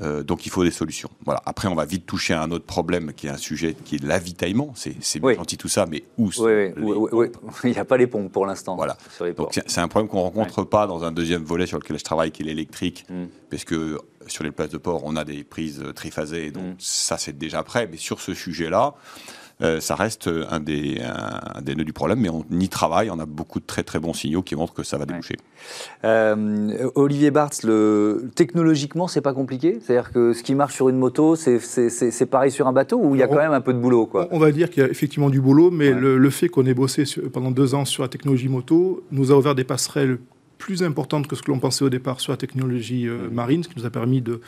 Euh, 0.00 0.24
donc 0.24 0.44
il 0.44 0.50
faut 0.50 0.64
des 0.64 0.72
solutions. 0.72 1.10
Voilà. 1.24 1.40
Après, 1.46 1.68
on 1.68 1.74
va 1.74 1.84
vite 1.84 2.04
toucher 2.04 2.34
à 2.34 2.42
un 2.42 2.50
autre 2.50 2.64
problème 2.64 3.12
qui 3.14 3.28
est 3.28 3.30
un 3.30 3.36
sujet 3.36 3.74
qui 3.84 3.96
est 3.96 4.02
l'avitaillement. 4.02 4.72
C'est 4.74 5.20
bien 5.20 5.34
gentil 5.34 5.56
tout 5.56 5.68
ça, 5.68 5.86
mais 5.88 6.02
où 6.18 6.32
sont 6.32 6.48
Il 7.64 7.70
n'y 7.70 7.78
a 7.78 7.84
pas 7.84 7.96
les 7.96 8.06
pompes 8.06 8.32
pour 8.32 8.44
l'instant. 8.44 8.76
Voilà. 8.76 8.96
Donc 9.36 9.60
c'est 9.66 9.80
un 9.80 9.88
problème 9.88 10.08
qu'on 10.08 10.18
ne 10.18 10.22
rencontre 10.22 10.64
pas 10.64 10.86
dans 10.86 11.04
un 11.04 11.12
deuxième 11.12 11.44
volet 11.44 11.66
sur 11.66 11.78
lequel 11.78 11.98
je 11.98 12.04
travaille, 12.04 12.32
qui 12.32 12.42
est 12.42 12.46
l'électrique, 12.46 13.06
mm. 13.08 13.24
parce 13.50 13.64
que 13.64 13.98
sur 14.26 14.42
les 14.42 14.50
places 14.50 14.70
de 14.70 14.78
port, 14.78 15.02
on 15.04 15.16
a 15.16 15.24
des 15.24 15.44
prises 15.44 15.82
triphasées, 15.94 16.50
donc 16.50 16.64
mm. 16.64 16.76
ça 16.78 17.16
c'est 17.16 17.38
déjà 17.38 17.62
prêt. 17.62 17.88
Mais 17.90 17.96
sur 17.96 18.20
ce 18.20 18.34
sujet-là, 18.34 18.94
euh, 19.62 19.80
ça 19.80 19.94
reste 19.94 20.28
un 20.50 20.60
des, 20.60 21.00
des 21.62 21.74
nœuds 21.74 21.84
du 21.84 21.92
problème, 21.92 22.20
mais 22.20 22.28
on 22.28 22.44
y 22.50 22.68
travaille. 22.68 23.10
On 23.10 23.18
a 23.18 23.26
beaucoup 23.26 23.60
de 23.60 23.66
très 23.66 23.82
très 23.82 23.98
bons 23.98 24.14
signaux 24.14 24.42
qui 24.42 24.56
montrent 24.56 24.74
que 24.74 24.82
ça 24.82 24.98
va 24.98 25.06
déboucher. 25.06 25.36
Euh, 26.04 26.90
Olivier 26.94 27.30
Barthes, 27.30 27.62
le... 27.62 28.30
technologiquement, 28.34 29.08
c'est 29.08 29.20
pas 29.20 29.32
compliqué? 29.32 29.78
C'est-à-dire 29.80 30.12
que 30.12 30.32
ce 30.32 30.42
qui 30.42 30.54
marche 30.54 30.74
sur 30.74 30.88
une 30.88 30.98
moto, 30.98 31.36
c'est 31.36 32.26
pareil 32.26 32.50
sur 32.50 32.66
un 32.66 32.72
bateau 32.72 32.98
ou 32.98 33.14
il 33.14 33.18
y 33.18 33.22
a 33.22 33.28
quand 33.28 33.36
même 33.36 33.52
un 33.52 33.60
peu 33.60 33.72
de 33.72 33.78
boulot 33.78 34.06
quoi? 34.06 34.28
On 34.30 34.38
va 34.38 34.52
dire 34.52 34.70
qu'il 34.70 34.82
y 34.82 34.86
a 34.86 34.88
effectivement 34.88 35.30
du 35.30 35.40
boulot, 35.40 35.70
mais 35.70 35.90
le, 35.90 36.30
fait 36.30 36.48
qu'on 36.48 36.66
ait 36.66 36.74
bossé 36.74 37.04
pendant 37.32 37.50
deux 37.50 37.74
ans 37.74 37.84
sur 37.84 38.02
la 38.02 38.08
technologie 38.08 38.48
moto 38.48 39.04
nous 39.12 39.30
a 39.30 39.36
ouvert 39.36 39.54
des 39.54 39.62
passerelles 39.62 40.18
plus 40.64 40.82
importante 40.82 41.26
que 41.26 41.36
ce 41.36 41.42
que 41.42 41.50
l'on 41.50 41.58
pensait 41.58 41.84
au 41.84 41.90
départ 41.90 42.20
sur 42.20 42.32
la 42.32 42.38
technologie 42.38 43.06
euh, 43.06 43.28
marine, 43.30 43.62
ce 43.62 43.68
qui 43.68 43.78
nous 43.78 43.84
a 43.84 43.90
permis 43.90 44.22
de, 44.22 44.40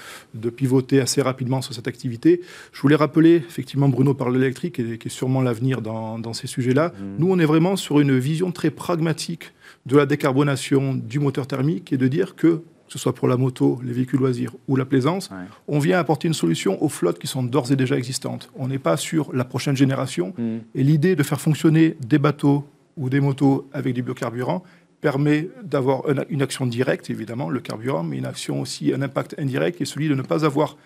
pivoter 0.48 0.98
assez 0.98 1.20
rapidement 1.20 1.61
sur 1.61 1.74
cette 1.74 1.88
activité. 1.88 2.40
Je 2.72 2.81
voulais 2.81 2.96
rappeler, 2.96 3.35
effectivement, 3.35 3.90
Bruno 3.90 4.14
parle 4.14 4.33
de 4.33 4.38
l'électrique, 4.38 4.76
qui 4.76 5.09
est 5.09 5.11
sûrement 5.11 5.42
l'avenir 5.42 5.83
dans, 5.83 6.33
ces 6.33 6.46
sujets-là. 6.46 6.88
Mm. 6.88 7.16
Nous, 7.18 7.31
on 7.31 7.38
est 7.38 7.44
vraiment 7.44 7.76
sur 7.76 8.00
une 8.00 8.18
vision 8.18 8.50
très 8.50 8.70
pragmatique 8.70 9.52
de 9.85 9.94
la 9.94 10.07
décarbonation 10.07 10.94
du 10.94 11.18
moteur 11.18 11.46
thermique 11.46 11.92
et 11.92 11.98
de 11.98 12.09
dire 12.09 12.35
que 12.35 12.62
que 12.87 12.92
ce 12.92 13.00
soit 13.00 13.14
pour 13.16 13.26
la 13.26 13.37
moto, 13.37 13.81
les 13.85 13.92
véhicules 13.92 14.20
loisirs 14.20 14.55
ou 14.68 14.76
la 14.76 14.85
plaisance, 14.85 15.29
on 15.66 15.81
vient 15.81 15.98
apporter 15.98 16.29
une 16.29 16.35
solution 16.35 16.81
aux 16.85 16.88
flottes 16.88 17.18
qui 17.18 17.26
sont 17.26 17.42
d'ores 17.42 17.72
et 17.72 17.76
déjà 17.76 17.98
existantes. 17.98 18.48
On 18.55 18.68
n'est 18.68 18.79
pas 18.79 18.96
sur 18.96 19.35
la 19.35 19.44
prochaine 19.44 19.76
génération. 19.76 20.33
Mm. 20.38 20.59
Et 20.76 20.85
l'idée 20.85 21.16
de 21.16 21.24
faire 21.24 21.40
fonctionner 21.40 21.96
des 22.00 22.18
bateaux 22.18 22.64
ou 22.96 23.11
des 23.11 23.20
motos 23.20 23.68
avec 23.72 23.92
des 23.92 24.02
biocarburants, 24.02 24.62
permet 25.07 25.51
d'avoir 25.62 26.03
une 26.31 26.42
action 26.42 26.66
directe, 26.66 27.11
évidemment, 27.11 27.49
le 27.49 27.61
carburant, 27.61 28.03
mais 28.03 28.16
une 28.19 28.27
action 28.27 28.61
aussi, 28.61 28.92
un 28.92 29.03
impact 29.03 29.37
indirect, 29.38 29.77
qui 29.77 29.85
est 29.85 29.87
celui 29.87 30.09
de 30.09 30.16
ne 30.16 30.23
pas 30.23 30.45
avoir 30.45 30.77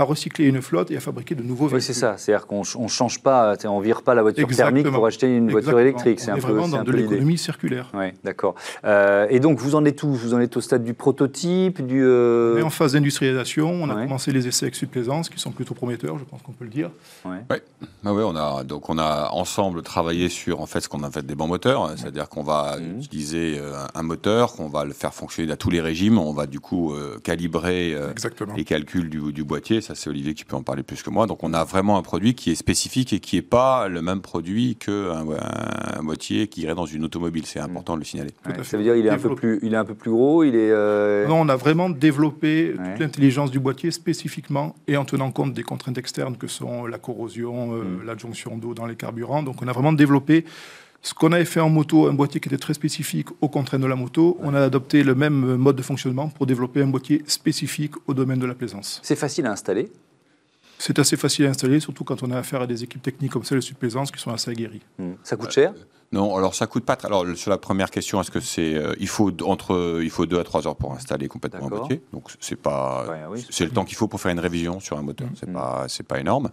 à 0.00 0.04
recycler 0.04 0.46
une 0.46 0.62
flotte 0.62 0.90
et 0.90 0.96
à 0.96 1.00
fabriquer 1.00 1.34
de 1.34 1.42
nouveaux 1.42 1.66
véhicules. 1.66 1.76
Oui, 1.76 1.82
c'est 1.82 1.92
ça. 1.92 2.16
C'est-à-dire 2.16 2.46
qu'on 2.46 2.62
ne 2.62 2.88
change 2.88 3.22
pas, 3.22 3.54
on 3.64 3.80
vire 3.80 4.02
pas 4.02 4.14
la 4.14 4.22
voiture 4.22 4.48
thermique 4.48 4.90
pour 4.90 5.06
acheter 5.06 5.36
une 5.36 5.50
voiture 5.50 5.78
électrique. 5.78 6.20
C'est 6.20 6.30
un 6.30 6.36
est 6.36 6.40
vraiment 6.40 6.68
dans 6.68 6.82
de 6.82 6.92
l'économie 6.92 7.38
circulaire. 7.38 7.90
Oui, 7.94 8.06
d'accord. 8.24 8.54
Euh, 8.84 9.26
et 9.30 9.40
donc, 9.40 9.58
vous 9.58 9.74
en 9.74 9.84
êtes 9.84 10.02
où? 10.02 10.12
Vous 10.12 10.34
en 10.34 10.40
êtes 10.40 10.56
au 10.56 10.60
stade 10.60 10.84
du 10.84 10.94
prototype 10.94 11.84
du, 11.86 12.02
euh, 12.02 12.54
On 12.54 12.58
est 12.58 12.62
en 12.62 12.70
phase 12.70 12.94
d'industrialisation. 12.94 13.70
On 13.70 13.90
a 13.90 13.94
commencé 13.94 14.32
les 14.32 14.48
essais 14.48 14.66
avec 14.66 14.74
Subplaisance, 14.74 15.28
qui 15.28 15.38
sont 15.38 15.50
plutôt 15.50 15.74
prometteurs, 15.74 16.18
je 16.18 16.24
pense 16.24 16.40
qu'on 16.42 16.52
peut 16.52 16.64
le 16.64 16.70
dire. 16.70 16.90
Oui. 17.24 17.36
Ouais. 17.50 17.62
Ah 18.04 18.14
ouais, 18.14 18.22
on 18.24 18.34
a, 18.36 18.64
donc 18.64 18.88
on 18.88 18.96
a 18.96 19.28
ensemble 19.32 19.82
travaillé 19.82 20.30
sur 20.30 20.62
en 20.62 20.66
fait, 20.66 20.80
ce 20.80 20.88
qu'on 20.88 21.02
a 21.02 21.10
fait 21.10 21.24
des 21.24 21.34
bons 21.34 21.48
moteurs. 21.48 21.92
C'est-à-dire 21.96 22.28
qu'on 22.28 22.42
va 22.42 22.78
mmh. 22.78 23.00
utiliser 23.00 23.58
euh, 23.58 23.84
un 23.94 24.02
moteur, 24.02 24.54
qu'on 24.54 24.68
va 24.68 24.84
le 24.84 24.92
faire 24.92 25.12
fonctionner 25.12 25.52
à 25.52 25.56
tous 25.56 25.70
les 25.70 25.82
régimes. 25.82 26.18
On 26.18 26.32
va 26.32 26.46
du 26.46 26.60
coup 26.60 26.94
calibrer 27.22 27.94
les 28.56 28.64
calculs 28.64 29.10
du, 29.10 29.32
du 29.32 29.44
boîtier 29.44 29.80
c'est 29.94 30.10
Olivier 30.10 30.34
qui 30.34 30.44
peut 30.44 30.56
en 30.56 30.62
parler 30.62 30.82
plus 30.82 31.02
que 31.02 31.10
moi. 31.10 31.26
Donc 31.26 31.42
on 31.42 31.52
a 31.52 31.64
vraiment 31.64 31.98
un 31.98 32.02
produit 32.02 32.34
qui 32.34 32.50
est 32.50 32.54
spécifique 32.54 33.12
et 33.12 33.20
qui 33.20 33.36
n'est 33.36 33.42
pas 33.42 33.88
le 33.88 34.02
même 34.02 34.20
produit 34.20 34.76
qu'un 34.76 35.24
un 35.30 36.02
moitié 36.02 36.48
qui 36.48 36.62
irait 36.62 36.74
dans 36.74 36.86
une 36.86 37.04
automobile. 37.04 37.46
C'est 37.46 37.60
important 37.60 37.94
de 37.94 38.00
le 38.00 38.04
signaler. 38.04 38.30
ça 38.62 38.76
veut 38.76 38.82
dire 38.82 38.94
qu'il 38.94 39.06
est, 39.06 39.10
un 39.10 39.18
peu 39.18 39.34
plus, 39.34 39.58
il 39.62 39.74
est 39.74 39.76
un 39.76 39.84
peu 39.84 39.94
plus 39.94 40.10
gros 40.10 40.44
il 40.44 40.54
est, 40.54 40.70
euh, 40.70 41.26
Non, 41.26 41.40
on 41.40 41.48
a 41.48 41.56
vraiment 41.56 41.90
développé 41.90 42.74
toute 42.76 43.00
l'intelligence 43.00 43.50
du 43.50 43.60
boîtier 43.60 43.90
spécifiquement 43.90 44.74
et 44.86 44.96
en 44.96 45.04
tenant 45.04 45.30
compte 45.30 45.52
des 45.54 45.62
contraintes 45.62 45.98
externes 45.98 46.36
que 46.36 46.46
sont 46.46 46.86
la 46.86 46.98
corrosion, 46.98 47.74
euh, 47.74 47.82
mm. 47.82 48.06
l'adjonction 48.06 48.56
d'eau 48.58 48.74
dans 48.74 48.86
les 48.86 48.96
carburants. 48.96 49.42
Donc 49.42 49.62
on 49.62 49.68
a 49.68 49.72
vraiment 49.72 49.92
développé 49.92 50.44
Ce 51.02 51.14
qu'on 51.14 51.32
avait 51.32 51.46
fait 51.46 51.60
en 51.60 51.70
moto, 51.70 52.08
un 52.08 52.12
boîtier 52.12 52.40
qui 52.40 52.48
était 52.48 52.58
très 52.58 52.74
spécifique 52.74 53.28
aux 53.40 53.48
contraintes 53.48 53.80
de 53.80 53.86
la 53.86 53.96
moto, 53.96 54.36
on 54.42 54.54
a 54.54 54.60
adopté 54.60 55.02
le 55.02 55.14
même 55.14 55.56
mode 55.56 55.76
de 55.76 55.82
fonctionnement 55.82 56.28
pour 56.28 56.46
développer 56.46 56.82
un 56.82 56.88
boîtier 56.88 57.22
spécifique 57.26 57.94
au 58.06 58.12
domaine 58.12 58.38
de 58.38 58.46
la 58.46 58.54
plaisance. 58.54 59.00
C'est 59.02 59.16
facile 59.16 59.46
à 59.46 59.52
installer 59.52 59.90
c'est 60.80 60.98
assez 60.98 61.16
facile 61.16 61.46
à 61.46 61.50
installer, 61.50 61.78
surtout 61.78 62.04
quand 62.04 62.22
on 62.22 62.30
a 62.30 62.38
affaire 62.38 62.62
à 62.62 62.66
des 62.66 62.82
équipes 62.82 63.02
techniques 63.02 63.32
comme 63.32 63.44
celles 63.44 63.60
de 63.60 63.74
Plaisance 63.78 64.10
qui 64.10 64.20
sont 64.20 64.30
assez 64.30 64.50
aguerries. 64.50 64.80
Hmm. 64.98 65.12
Ça 65.22 65.36
coûte 65.36 65.50
cher? 65.50 65.74
Non, 66.12 66.34
alors 66.34 66.54
ça 66.54 66.66
coûte 66.66 66.84
pas. 66.84 66.98
Alors 67.04 67.24
sur 67.36 67.50
la 67.50 67.58
première 67.58 67.90
question, 67.90 68.20
est-ce 68.20 68.32
que 68.32 68.40
c'est 68.40 68.74
euh, 68.74 68.94
il 68.98 69.06
faut 69.06 69.30
entre 69.44 70.00
il 70.02 70.10
faut 70.10 70.26
deux 70.26 70.40
à 70.40 70.44
trois 70.44 70.66
heures 70.66 70.74
pour 70.74 70.92
installer 70.92 71.28
complètement 71.28 71.66
un 71.66 71.68
boîtier. 71.68 72.02
Donc 72.12 72.30
c'est 72.40 72.56
pas 72.56 73.06
c'est 73.50 73.64
le 73.64 73.70
temps 73.70 73.84
qu'il 73.84 73.96
faut 73.96 74.08
pour 74.08 74.20
faire 74.20 74.32
une 74.32 74.40
révision 74.40 74.80
sur 74.80 74.98
un 74.98 75.02
moteur. 75.02 75.28
C'est 75.38 75.48
hmm. 75.48 75.52
pas 75.52 75.84
c'est 75.86 76.02
pas 76.02 76.18
énorme. 76.18 76.50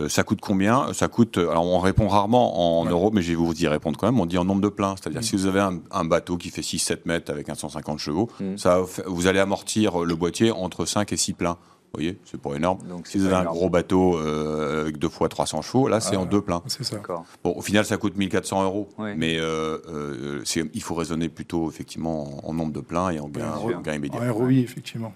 Euh, 0.00 0.08
ça 0.08 0.24
coûte 0.24 0.40
combien? 0.42 0.92
Ça 0.92 1.08
coûte. 1.08 1.38
Alors 1.38 1.64
on 1.64 1.78
répond 1.78 2.08
rarement 2.08 2.80
en 2.80 2.84
euros, 2.84 3.10
mais 3.12 3.22
je 3.22 3.28
vais 3.28 3.36
vous 3.36 3.54
y 3.54 3.68
répondre 3.68 3.96
quand 3.96 4.08
même. 4.08 4.20
On 4.20 4.26
dit 4.26 4.36
en 4.38 4.44
nombre 4.44 4.60
de 4.60 4.68
pleins. 4.68 4.96
C'est-à-dire 4.96 5.20
hmm. 5.20 5.24
si 5.24 5.36
vous 5.36 5.46
avez 5.46 5.60
un, 5.60 6.04
bateau 6.04 6.36
qui 6.36 6.50
fait 6.50 6.62
6-7 6.62 7.00
mètres 7.06 7.30
avec 7.30 7.48
un 7.48 7.54
150 7.54 7.98
chevaux, 7.98 8.28
ça 8.56 8.82
vous 9.06 9.26
allez 9.26 9.38
amortir 9.38 10.00
le 10.00 10.14
boîtier 10.16 10.50
entre 10.50 10.84
5 10.84 11.12
et 11.12 11.16
6 11.16 11.32
pleins. 11.34 11.56
Vous 11.92 12.00
voyez, 12.00 12.18
c'est 12.26 12.40
pas 12.40 12.54
énorme. 12.54 12.80
Donc, 12.86 13.06
si 13.06 13.16
vous 13.16 13.24
avez 13.24 13.36
un 13.36 13.44
gros 13.44 13.70
bateau 13.70 14.18
euh, 14.18 14.82
avec 14.82 14.98
deux 14.98 15.08
fois 15.08 15.30
300 15.30 15.62
chevaux, 15.62 15.88
là, 15.88 16.00
c'est 16.00 16.16
en 16.16 16.26
deux 16.26 16.42
pleins. 16.42 16.62
C'est 16.66 16.84
ça. 16.84 16.98
Bon, 17.42 17.54
au 17.56 17.62
final, 17.62 17.86
ça 17.86 17.96
coûte 17.96 18.14
1400 18.16 18.62
euros. 18.64 18.88
Mais 19.16 19.38
euh, 19.38 19.78
euh, 19.88 20.42
il 20.74 20.82
faut 20.82 20.94
raisonner 20.94 21.30
plutôt, 21.30 21.70
effectivement, 21.70 22.46
en, 22.46 22.52
nombre 22.52 22.72
de 22.72 22.80
pleins 22.80 23.10
et 23.10 23.20
en 23.20 23.28
gain, 23.28 23.54
gain 23.82 23.94
immédiat. 23.94 24.20
En 24.20 24.32
ROI, 24.32 24.52
effectivement. 24.52 25.14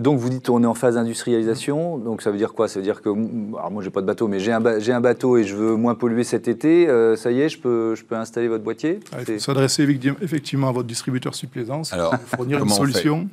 donc, 0.00 0.18
vous 0.18 0.28
dites 0.28 0.50
on 0.50 0.62
est 0.62 0.66
en 0.66 0.74
phase 0.74 0.96
d'industrialisation. 0.96 1.96
Donc, 1.96 2.20
ça 2.20 2.30
veut 2.30 2.36
dire 2.36 2.52
quoi? 2.52 2.68
Ça 2.68 2.80
veut 2.80 2.84
dire 2.84 3.00
que. 3.00 3.08
Alors, 3.08 3.70
moi, 3.70 3.82
j'ai 3.82 3.90
pas 3.90 4.02
de 4.02 4.06
bateau, 4.06 4.28
mais 4.28 4.40
j'ai 4.40 4.52
un, 4.52 4.64
un, 4.64 5.00
bateau 5.00 5.38
et 5.38 5.44
je 5.44 5.56
veux 5.56 5.74
moins 5.74 5.94
polluer 5.94 6.24
cet 6.24 6.48
été. 6.48 6.86
ça 7.16 7.32
y 7.32 7.40
est, 7.40 7.48
je 7.48 7.58
peux, 7.58 7.94
je 7.94 8.04
peux 8.04 8.16
installer 8.16 8.48
votre 8.48 8.64
boîtier? 8.64 9.00
Ah, 9.12 9.18
Il 9.20 9.34
faut 9.34 9.38
s'adresser 9.38 9.86
effectivement 10.20 10.68
à 10.68 10.72
votre 10.72 10.86
distributeur 10.86 11.34
subplaisance. 11.34 11.94
Alors, 11.94 12.14
fournir 12.36 12.62
une 12.62 12.68
solution. 12.68 13.28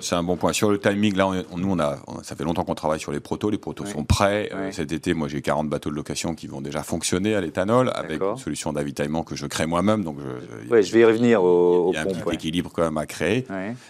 C'est 0.00 0.14
un 0.14 0.22
bon 0.22 0.36
point. 0.36 0.52
Sur 0.52 0.70
le 0.70 0.78
timing, 0.78 1.16
là, 1.16 1.28
nous, 1.56 1.70
on 1.70 1.78
a 1.80 1.95
ça 2.22 2.36
fait 2.36 2.44
longtemps 2.44 2.64
qu'on 2.64 2.74
travaille 2.74 3.00
sur 3.00 3.12
les 3.12 3.20
protos. 3.20 3.50
Les 3.50 3.58
protos 3.58 3.86
sont 3.86 4.04
prêts. 4.04 4.50
Euh, 4.52 4.70
cet 4.72 4.92
été, 4.92 5.14
moi, 5.14 5.28
j'ai 5.28 5.42
40 5.42 5.68
bateaux 5.68 5.90
de 5.90 5.94
location 5.94 6.34
qui 6.34 6.46
vont 6.46 6.60
déjà 6.60 6.82
fonctionner 6.82 7.34
à 7.34 7.40
l'éthanol 7.40 7.90
avec 7.94 8.20
une 8.22 8.36
solution 8.36 8.72
d'avitaillement 8.72 9.22
que 9.22 9.36
je 9.36 9.46
crée 9.46 9.66
moi-même. 9.66 10.04
Donc, 10.04 10.18
je, 10.20 10.82
je 10.82 10.92
vais 10.92 11.00
y 11.00 11.04
revenir 11.04 11.42
au, 11.42 11.90
Il 11.92 11.96
y 11.96 11.98
a 11.98 12.02
un 12.02 12.06
petit 12.06 12.34
équilibre 12.34 12.70
quand 12.74 12.82
même 12.82 12.98
à 12.98 13.06
créer. 13.06 13.46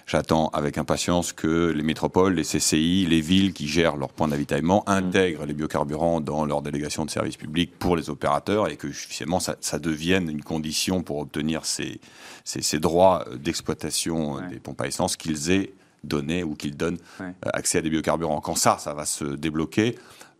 J'attends 0.06 0.48
avec 0.48 0.78
impatience 0.78 1.32
que 1.32 1.70
les 1.70 1.82
métropoles, 1.82 2.34
les 2.34 2.44
CCI, 2.44 3.06
les 3.06 3.20
villes 3.20 3.52
qui 3.52 3.68
gèrent 3.68 3.96
leur 3.96 4.10
point 4.10 4.28
d'avitaillement 4.28 4.84
mm. 4.86 4.90
intègrent 4.90 5.46
les 5.46 5.54
biocarburants 5.54 6.20
dans 6.20 6.44
leur 6.44 6.62
délégation 6.62 7.04
de 7.04 7.10
service 7.10 7.36
public 7.36 7.78
pour 7.78 7.96
les 7.96 8.10
opérateurs 8.10 8.68
et 8.68 8.76
que 8.76 8.88
finalement 8.90 9.40
ça, 9.40 9.78
devienne 9.78 10.30
une 10.30 10.42
condition 10.42 11.02
pour 11.02 11.18
obtenir 11.18 11.66
ces, 11.66 12.00
ces 12.44 12.78
droits 12.78 13.26
d'exploitation 13.34 14.40
des 14.48 14.58
pompes 14.58 14.80
à 14.80 14.86
essence 14.86 15.16
qu'ils 15.16 15.50
aient 15.50 15.72
donner 16.06 16.44
ou 16.44 16.54
qu'ils 16.54 16.76
donnent 16.76 16.98
euh, 17.20 17.32
accès 17.52 17.78
à 17.78 17.82
des 17.82 17.90
biocarburants. 17.90 18.40
Quand 18.40 18.56
ça, 18.56 18.78
ça 18.78 18.94
va 18.94 19.04
se 19.04 19.24
débloquer, 19.24 19.96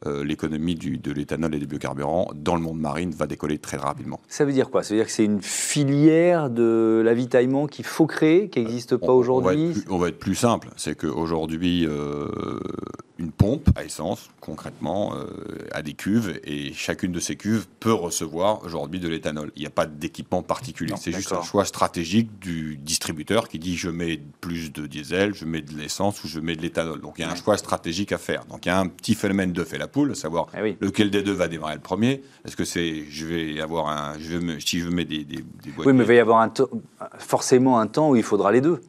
euh, 0.06 0.24
l'économie 0.24 0.74
de 0.74 1.12
l'éthanol 1.12 1.54
et 1.54 1.58
des 1.58 1.66
biocarburants 1.66 2.30
dans 2.34 2.54
le 2.54 2.62
monde 2.62 2.78
marine 2.78 3.10
va 3.10 3.26
décoller 3.26 3.58
très 3.58 3.76
rapidement. 3.76 4.20
Ça 4.28 4.44
veut 4.44 4.52
dire 4.52 4.70
quoi? 4.70 4.82
Ça 4.82 4.94
veut 4.94 5.00
dire 5.00 5.06
que 5.06 5.12
c'est 5.12 5.24
une 5.24 5.42
filière 5.42 6.50
de 6.50 7.02
l'avitaillement 7.04 7.66
qu'il 7.66 7.84
faut 7.84 8.06
créer, 8.06 8.48
qui 8.48 8.60
n'existe 8.60 8.96
pas 8.96 9.12
aujourd'hui? 9.12 9.74
on, 9.88 9.98
va 9.98 10.08
être 10.08 10.18
plus 10.18 10.34
simple. 10.34 10.68
C'est 10.76 10.96
qu'aujourd'hui, 10.96 11.86
euh, 11.86 12.28
une 13.18 13.32
pompe 13.32 13.70
à 13.76 13.84
essence, 13.84 14.30
concrètement, 14.40 15.14
euh, 15.16 15.26
a 15.72 15.82
des 15.82 15.94
cuves 15.94 16.38
et 16.44 16.72
chacune 16.74 17.12
de 17.12 17.20
ces 17.20 17.36
cuves 17.36 17.66
peut 17.80 17.92
recevoir 17.92 18.62
aujourd'hui 18.64 19.00
de 19.00 19.08
l'éthanol. 19.08 19.52
Il 19.56 19.60
n'y 19.60 19.66
a 19.66 19.70
pas 19.70 19.86
d'équipement 19.86 20.42
particulier. 20.42 20.94
C'est 20.98 21.12
juste 21.12 21.32
un 21.32 21.42
choix 21.42 21.64
stratégique 21.64 22.38
du 22.38 22.76
distributeur 22.76 23.48
qui 23.48 23.58
dit 23.58 23.76
je 23.76 23.88
mets 23.88 24.20
plus 24.40 24.72
de 24.72 24.86
diesel, 24.86 25.34
je 25.34 25.46
mets 25.46 25.62
de 25.62 25.76
l'essence 25.76 26.22
ou 26.24 26.28
je 26.28 26.40
mets 26.40 26.56
de 26.56 26.62
l'éthanol. 26.62 27.00
Donc 27.00 27.14
il 27.18 27.22
y 27.22 27.24
a 27.24 27.30
un 27.30 27.36
choix 27.36 27.56
stratégique 27.56 28.12
à 28.12 28.18
faire. 28.18 28.44
Donc 28.46 28.66
il 28.66 28.68
y 28.68 28.72
a 28.72 28.78
un 28.78 28.88
petit 28.88 29.14
phénomène 29.14 29.52
de 29.52 29.64
fait 29.64 29.78
la 29.78 29.88
poule, 29.96 30.10
à 30.12 30.14
savoir 30.14 30.46
eh 30.54 30.76
lequel 30.78 31.10
des 31.10 31.22
deux 31.22 31.32
va 31.32 31.48
démarrer 31.48 31.76
le 31.76 31.80
premier. 31.80 32.22
Est-ce 32.44 32.56
que 32.56 32.64
c'est 32.64 33.04
je 33.08 33.24
vais 33.24 33.60
avoir 33.60 33.88
un, 33.88 34.18
je 34.18 34.36
vais 34.36 34.60
si 34.60 34.80
je 34.80 34.88
mets 34.90 35.06
des, 35.06 35.24
des, 35.24 35.36
des 35.36 35.70
Oui, 35.78 35.92
mais 35.94 36.04
il 36.04 36.06
va 36.06 36.14
y 36.14 36.18
avoir 36.18 36.40
un 36.40 36.52
forcément 37.18 37.78
un 37.78 37.86
temps 37.86 38.10
où 38.10 38.16
il 38.16 38.22
faudra 38.22 38.52
les 38.52 38.60
deux 38.60 38.80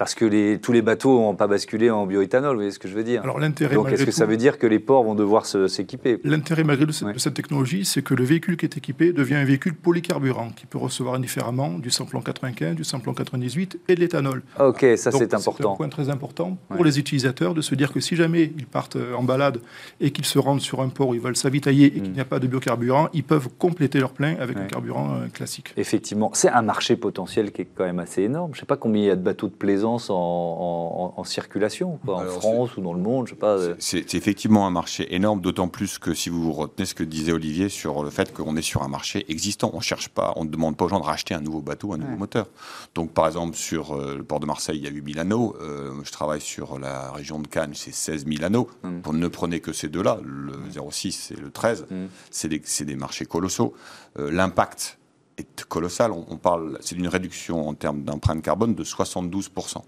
parce 0.00 0.14
que 0.14 0.24
les, 0.24 0.58
tous 0.58 0.72
les 0.72 0.80
bateaux 0.80 1.20
n'ont 1.20 1.34
pas 1.34 1.46
basculé 1.46 1.90
en 1.90 2.06
bioéthanol, 2.06 2.52
vous 2.52 2.60
voyez 2.60 2.70
ce 2.70 2.78
que 2.78 2.88
je 2.88 2.94
veux 2.94 3.04
dire 3.04 3.22
Alors 3.22 3.38
l'intérêt 3.38 3.74
Donc 3.74 3.92
est-ce 3.92 4.06
que 4.06 4.10
ça 4.10 4.24
veut 4.24 4.38
dire 4.38 4.56
que 4.56 4.66
les 4.66 4.78
ports 4.78 5.04
vont 5.04 5.14
devoir 5.14 5.44
s'équiper? 5.44 6.18
L'intérêt 6.24 6.64
malgré 6.64 6.86
de, 6.86 6.92
cette 6.92 7.34
technologie, 7.34 7.84
c'est 7.84 8.00
que 8.00 8.14
le 8.14 8.24
véhicule 8.24 8.56
qui 8.56 8.64
est 8.64 8.78
équipé 8.78 9.12
devient 9.12 9.34
un 9.34 9.44
véhicule 9.44 9.74
polycarburant 9.74 10.48
qui 10.56 10.64
peut 10.64 10.78
recevoir 10.78 11.16
indifféremment 11.16 11.78
du 11.78 11.90
samplon 11.90 12.22
95, 12.22 12.76
du 12.76 12.82
samplon 12.82 13.12
98 13.12 13.78
et 13.88 13.94
de 13.94 14.00
l'éthanol. 14.00 14.42
Ok, 14.58 14.86
ça 14.96 15.12
c'est 15.12 15.34
important. 15.34 15.52
C'est 15.58 15.66
un 15.66 15.76
point 15.76 15.88
très 15.90 16.08
important 16.08 16.56
pour 16.70 16.82
les 16.82 16.98
utilisateurs 16.98 17.52
de 17.52 17.60
se 17.60 17.74
dire 17.74 17.92
que 17.92 18.00
si 18.00 18.16
jamais 18.16 18.54
ils 18.56 18.66
partent 18.66 18.96
euh, 18.96 19.12
en 19.12 19.22
balade 19.22 19.60
et 20.00 20.12
qu'ils 20.12 20.24
se 20.24 20.38
rendent 20.38 20.62
sur 20.62 20.80
un 20.80 20.88
port 20.88 21.08
où 21.08 21.14
ils 21.14 21.20
veulent 21.20 21.36
s'avitailler 21.36 21.88
et 21.88 22.00
qu'il 22.00 22.12
mm. 22.12 22.14
n'y 22.14 22.20
a 22.20 22.24
pas 22.24 22.38
de 22.38 22.46
biocarburant, 22.46 23.10
ils 23.12 23.22
peuvent 23.22 23.50
compléter 23.58 24.00
leur 24.00 24.12
plein 24.12 24.36
avec 24.40 24.56
un 24.56 24.64
carburant 24.64 25.16
euh, 25.16 25.26
classique. 25.28 25.74
Effectivement, 25.76 26.30
c'est 26.32 26.48
un 26.48 26.62
marché 26.62 26.96
potentiel 26.96 27.52
qui 27.52 27.60
est 27.60 27.68
quand 27.74 27.84
même 27.84 27.98
assez 27.98 28.22
énorme. 28.22 28.52
Je 28.54 28.56
ne 28.56 28.60
sais 28.60 28.66
pas 28.66 28.78
combien 28.78 29.02
il 29.02 29.06
y 29.06 29.10
a 29.10 29.16
de 29.16 29.22
bateaux 29.22 29.48
de 29.48 29.52
plaisance 29.52 29.89
en, 29.98 31.24
circulation, 31.24 31.98
en 32.06 32.24
France 32.26 32.76
ou 32.76 32.80
dans 32.80 32.92
le 32.92 33.00
monde, 33.00 33.26
je 33.26 33.32
sais 33.32 33.38
pas. 33.38 33.58
Euh. 33.58 33.74
C'est 33.78 34.14
effectivement 34.14 34.66
un 34.66 34.70
marché 34.70 35.14
énorme, 35.14 35.40
d'autant 35.40 35.68
plus 35.68 35.98
que 35.98 36.14
si 36.14 36.30
vous 36.30 36.52
retenez 36.52 36.86
ce 36.86 36.94
que 36.94 37.04
disait 37.04 37.32
Olivier 37.32 37.68
sur 37.68 38.02
le 38.02 38.10
fait 38.10 38.32
qu'on 38.32 38.56
est 38.56 38.62
sur 38.62 38.82
un 38.82 38.88
marché 38.88 39.24
existant, 39.28 39.70
on 39.74 39.80
cherche 39.80 40.08
pas, 40.08 40.32
on 40.36 40.44
ne 40.44 40.50
demande 40.50 40.76
pas 40.76 40.84
aux 40.84 40.88
gens 40.88 41.00
de 41.00 41.04
racheter 41.04 41.34
un 41.34 41.40
nouveau 41.40 41.60
bateau, 41.60 41.92
un 41.92 41.98
nouveau 41.98 42.16
moteur. 42.16 42.46
Donc 42.94 43.12
par 43.12 43.26
exemple 43.26 43.56
sur 43.56 43.92
euh, 43.92 44.16
le 44.16 44.22
port 44.22 44.40
de 44.40 44.46
Marseille, 44.46 44.78
il 44.78 44.84
y 44.84 44.86
a 44.86 44.90
8000 44.90 45.18
anneaux. 45.18 45.56
Euh, 45.60 45.92
je 46.04 46.12
travaille 46.12 46.40
sur 46.40 46.78
la 46.78 47.10
région 47.12 47.38
de 47.40 47.46
Cannes, 47.46 47.72
c'est 47.74 47.94
16 47.94 48.26
000 48.26 48.44
anneaux. 48.44 48.68
Hum. 48.84 49.02
On 49.06 49.12
ne 49.12 49.28
prenez 49.28 49.60
que 49.60 49.72
ces 49.72 49.88
deux-là, 49.88 50.18
le 50.22 50.52
06 50.90 51.32
et 51.32 51.40
le 51.40 51.50
13. 51.50 51.86
Hum. 51.90 52.08
C'est 52.30 52.48
des, 52.48 52.62
des, 52.84 52.96
marchés 52.96 53.26
colossaux. 53.26 53.74
L'impact 54.16 54.99
est 55.40 55.64
colossal. 55.64 56.12
On, 56.12 56.36
parle, 56.36 56.78
c'est 56.80 56.96
une 56.96 57.08
réduction 57.08 57.68
en 57.68 57.74
termes 57.74 58.02
d'empreinte 58.02 58.42
carbone 58.42 58.74
de 58.74 58.84
72%. 58.84 59.82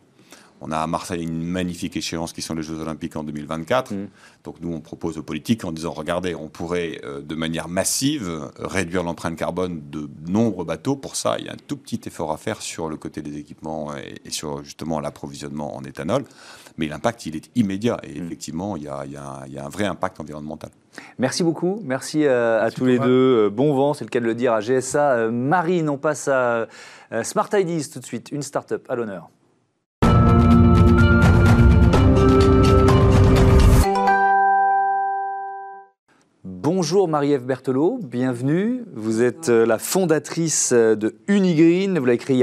On 0.64 0.70
a 0.70 0.78
à 0.78 0.86
Marseille 0.86 1.24
une 1.24 1.42
magnifique 1.42 1.96
échéance 1.96 2.32
qui 2.32 2.40
sont 2.40 2.54
les 2.54 2.62
Jeux 2.62 2.78
Olympiques 2.78 3.16
en 3.16 3.24
2024. 3.24 3.92
Mm. 3.92 4.08
Donc 4.44 4.60
nous, 4.60 4.72
on 4.72 4.80
propose 4.80 5.18
aux 5.18 5.22
politiques 5.24 5.64
en 5.64 5.72
disant, 5.72 5.90
regardez, 5.90 6.36
on 6.36 6.48
pourrait 6.48 7.00
euh, 7.04 7.20
de 7.20 7.34
manière 7.34 7.66
massive 7.66 8.48
réduire 8.60 9.02
l'empreinte 9.02 9.36
carbone 9.36 9.82
de 9.90 10.08
nombreux 10.28 10.64
bateaux. 10.64 10.94
Pour 10.94 11.16
ça, 11.16 11.36
il 11.40 11.46
y 11.46 11.48
a 11.48 11.52
un 11.52 11.62
tout 11.66 11.76
petit 11.76 12.00
effort 12.06 12.30
à 12.30 12.36
faire 12.36 12.62
sur 12.62 12.88
le 12.88 12.96
côté 12.96 13.22
des 13.22 13.38
équipements 13.38 13.96
et, 13.96 14.30
sur 14.30 14.62
justement 14.62 15.00
l'approvisionnement 15.00 15.76
en 15.76 15.82
éthanol. 15.82 16.24
Mais 16.78 16.86
l'impact, 16.86 17.26
il 17.26 17.34
est 17.34 17.50
immédiat. 17.56 17.98
Et 18.04 18.20
mm. 18.20 18.24
effectivement, 18.24 18.76
il 18.76 18.84
y, 18.84 18.88
a, 18.88 19.02
un 19.02 19.68
vrai 19.68 19.86
impact 19.86 20.20
environnemental. 20.20 20.70
Merci 21.18 21.42
beaucoup. 21.42 21.80
Merci, 21.84 22.24
euh, 22.26 22.62
à, 22.62 22.70
tous 22.70 22.84
les 22.84 22.98
deux. 22.98 23.46
Euh, 23.46 23.50
bon 23.50 23.74
vent, 23.74 23.94
c'est 23.94 24.04
le 24.04 24.10
cas 24.10 24.20
de 24.20 24.24
le 24.24 24.34
dire, 24.34 24.52
à 24.52 24.60
GSA. 24.60 25.28
Marine, 25.30 25.88
on 25.88 25.98
passe 25.98 26.28
à 26.28 26.66
Smart 27.22 27.48
Ideas 27.52 27.90
tout 27.92 28.00
de 28.00 28.06
suite, 28.06 28.30
une 28.32 28.42
start-up 28.42 28.86
à 28.88 28.94
l'honneur. 28.94 29.30
Bonjour 36.44 37.06
Marie-Ève 37.06 37.44
Berthelot, 37.44 38.00
bienvenue. 38.02 38.82
Vous 38.94 39.22
êtes 39.22 39.48
euh, 39.48 39.64
la 39.64 39.78
fondatrice 39.78 40.72
euh, 40.72 40.96
de 40.96 41.14
Unigreen, 41.28 41.96
vous 41.96 42.04
l'avez 42.04 42.16
écrit 42.16 42.34
il 42.34 42.38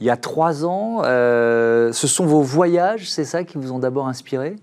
y 0.00 0.10
a, 0.10 0.16
trois 0.16 0.64
ans. 0.64 1.02
Euh, 1.04 1.92
ce 1.92 2.06
sont 2.06 2.26
vos 2.26 2.42
voyages, 2.42 3.10
c'est 3.10 3.24
ça 3.24 3.42
qui 3.42 3.58
vous 3.58 3.72
ont 3.72 3.80
d'abord 3.80 4.06
inspiré? 4.06 4.56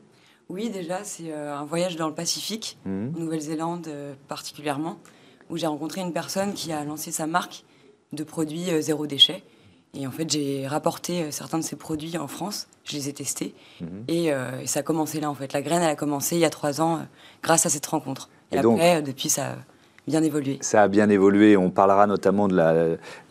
Oui, 0.50 0.70
déjà, 0.70 1.04
c'est 1.04 1.34
un 1.34 1.66
voyage 1.66 1.96
dans 1.96 2.08
le 2.08 2.14
Pacifique, 2.14 2.78
mmh. 2.86 3.10
en 3.16 3.20
Nouvelle-Zélande 3.20 3.90
particulièrement, 4.28 4.98
où 5.50 5.58
j'ai 5.58 5.68
rencontré 5.68 6.02
une 6.02 6.14
personne 6.14 6.54
qui 6.54 6.72
a 6.72 6.84
lancé 6.84 7.12
sa 7.12 7.28
marque 7.28 7.64
de 8.14 8.24
produits 8.24 8.82
zéro 8.82 9.08
déchet. 9.08 9.44
Et 9.94 10.08
en 10.08 10.12
fait, 10.12 10.30
j'ai 10.30 10.68
rapporté 10.68 11.32
certains 11.32 11.58
de 11.58 11.64
ces 11.64 11.76
produits 11.76 12.18
en 12.18 12.28
France, 12.28 12.68
je 12.86 12.94
les 12.94 13.10
ai 13.10 13.14
testés, 13.14 13.56
mmh. 13.82 13.86
et, 14.08 14.26
et, 14.28 14.68
ça 14.68 14.80
a 14.80 14.84
commencé 14.84 15.20
là, 15.20 15.30
en 15.30 15.36
fait. 15.36 15.52
La 15.54 15.62
graine, 15.62 15.82
elle 15.82 15.90
a 15.90 15.96
commencé 15.96 16.36
il 16.36 16.40
y 16.40 16.46
a 16.46 16.50
trois 16.50 16.82
ans 16.82 17.06
grâce 17.44 17.66
à 17.66 17.70
cette 17.70 17.86
rencontre. 17.86 18.30
Et, 18.52 18.58
après, 18.58 19.02
depuis, 19.02 19.30
ça 19.30 19.58
bien 20.08 20.24
évolué. 20.24 20.58
Ça 20.62 20.84
a 20.84 20.88
bien 20.88 21.10
évolué. 21.10 21.58
On 21.58 21.70
parlera 21.70 22.08
notamment 22.08 22.48
de 22.48 22.56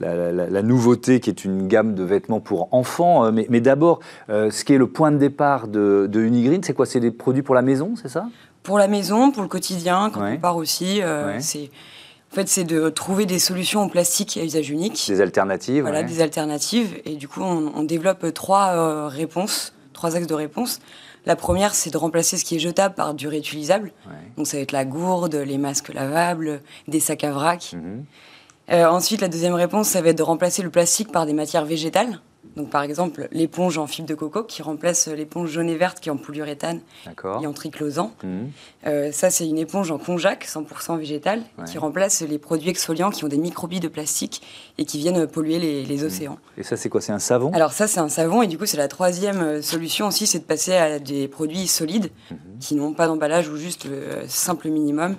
la, 0.01 0.63
nouveauté 0.63 1.21
qui 1.21 1.31
est 1.31 1.45
une 1.45 1.67
gamme 1.69 1.95
de 1.95 2.05
vêtements 2.05 2.41
pour 2.41 2.69
enfants. 2.73 3.25
Euh, 3.25 3.31
mais, 3.49 3.61
d'abord, 3.61 4.01
euh, 4.29 4.51
ce 4.51 4.65
qui 4.65 4.75
est 4.75 4.79
le 4.79 4.87
point 4.87 5.11
de 5.11 5.17
départ 5.17 5.69
de, 5.69 6.07
de 6.11 6.21
Unigreen, 6.21 6.63
c'est 6.63 6.75
quoi? 6.75 6.87
C'est 6.87 7.01
des 7.01 7.11
produits 7.11 7.43
pour 7.43 7.55
la 7.55 7.63
maison, 7.63 7.95
c'est 8.01 8.09
ça? 8.09 8.29
Pour 8.63 8.79
la 8.79 8.89
maison, 8.89 9.31
pour 9.31 9.43
le 9.43 9.49
quotidien, 9.49 10.11
quand 10.13 10.21
on 10.23 10.37
part 10.37 10.57
aussi. 10.57 11.03
Euh, 11.03 11.37
c'est 11.41 11.71
en 12.33 12.35
fait, 12.35 12.49
c'est 12.49 12.65
de 12.65 12.91
trouver 12.91 13.25
des 13.25 13.39
solutions 13.39 13.81
en 13.81 13.89
plastique 13.89 14.37
à 14.37 14.45
usage 14.45 14.69
unique. 14.69 15.03
Des 15.09 15.21
alternatives. 15.21 15.83
Voilà, 15.83 16.03
des 16.03 16.21
alternatives. 16.21 17.01
Et 17.05 17.15
du 17.15 17.29
coup, 17.29 17.41
on, 17.41 17.73
on 17.75 17.85
développe 17.85 18.35
trois 18.35 19.09
réponses, 19.09 19.73
trois 19.95 20.17
axes 20.17 20.27
de 20.27 20.35
réponse. 20.35 20.81
La 21.27 21.37
première, 21.37 21.75
c'est 21.75 21.91
de 21.91 21.99
remplacer 21.99 22.37
ce 22.37 22.45
qui 22.45 22.57
est 22.57 22.61
jetable 22.61 22.95
par 22.95 23.13
du 23.13 23.29
réutilisable. 23.29 23.93
Donc 24.37 24.47
ça 24.47 24.57
va 24.57 24.63
être 24.63 24.73
la 24.73 24.85
gourde, 24.85 25.35
les 25.35 25.59
masques 25.59 25.93
lavables, 25.93 26.61
des 26.89 27.01
sacs 27.01 27.25
à 27.25 27.33
vrac. 27.33 27.75
Mhm. 27.75 28.05
ensuite, 28.69 29.21
la 29.21 29.29
deuxième 29.29 29.55
réponse, 29.55 29.89
ça 29.89 30.01
va 30.01 30.11
être 30.11 30.19
de 30.19 30.23
remplacer 30.23 30.63
le 30.63 30.71
plastique 30.71 31.11
par 31.13 31.27
des 31.27 31.33
matières 31.33 31.65
végétales. 31.65 32.21
Donc, 32.57 32.71
par 32.71 32.83
exemple, 32.83 33.29
l'éponge 33.33 33.77
en 33.77 33.87
fibre 33.87 34.09
de 34.09 34.15
coco 34.15 34.43
qui 34.43 34.63
remplace 34.63 35.09
l'éponge 35.09 35.51
jaune 35.51 35.69
et 35.69 35.77
verte 35.77 36.01
qui 36.01 36.09
est 36.09 36.13
en 36.13 36.17
polyuréthane 36.17 36.81
et 37.07 37.47
en 37.47 37.53
triclosan. 37.53 38.13
Mhm. 38.25 38.51
Euh, 38.87 39.13
ça, 39.13 39.31
c'est 39.31 39.47
une 39.47 39.59
éponge 39.59 39.91
en 39.91 39.99
konjac, 39.99 40.47
100% 40.47 40.99
végétale, 40.99 41.43
qui 41.67 41.77
remplace 41.79 42.23
les 42.23 42.39
produits 42.39 42.71
exfoliants 42.71 43.11
qui 43.11 43.25
ont 43.25 43.29
des 43.29 43.37
microbilles 43.37 43.81
de 43.81 43.89
plastique 43.89 44.43
et 44.79 44.87
qui 44.87 44.99
viennent 44.99 45.27
polluer 45.27 45.59
les, 45.59 45.97
mhm. 45.97 46.07
océans. 46.07 46.39
Et 46.57 46.63
ça, 46.63 46.77
c'est 46.77 46.89
quoi? 46.89 47.01
C'est 47.01 47.13
un 47.13 47.19
savon? 47.19 47.53
Alors, 47.53 47.73
ça, 47.73 47.87
c'est 47.87 48.01
un 48.01 48.09
savon. 48.09 48.43
Et 48.43 48.47
du 48.47 48.57
coup, 48.57 48.67
c'est 48.67 48.77
la 48.79 48.89
troisième 48.89 49.41
euh, 49.43 49.63
solution 49.63 50.07
aussi, 50.07 50.27
c'est 50.27 50.39
de 50.39 50.45
passer 50.45 50.75
à 50.75 50.99
des 50.99 51.29
produits 51.29 51.67
solides 51.67 52.11
mhm. 52.31 52.39
qui 52.61 52.75
n'ont 52.75 52.95
pas 52.95 53.07
d'emballage 53.07 53.49
ou 53.49 53.57
juste 53.57 53.85
le 53.85 53.97
euh, 53.97 54.29
simple 54.29 54.69
minimum 54.69 55.17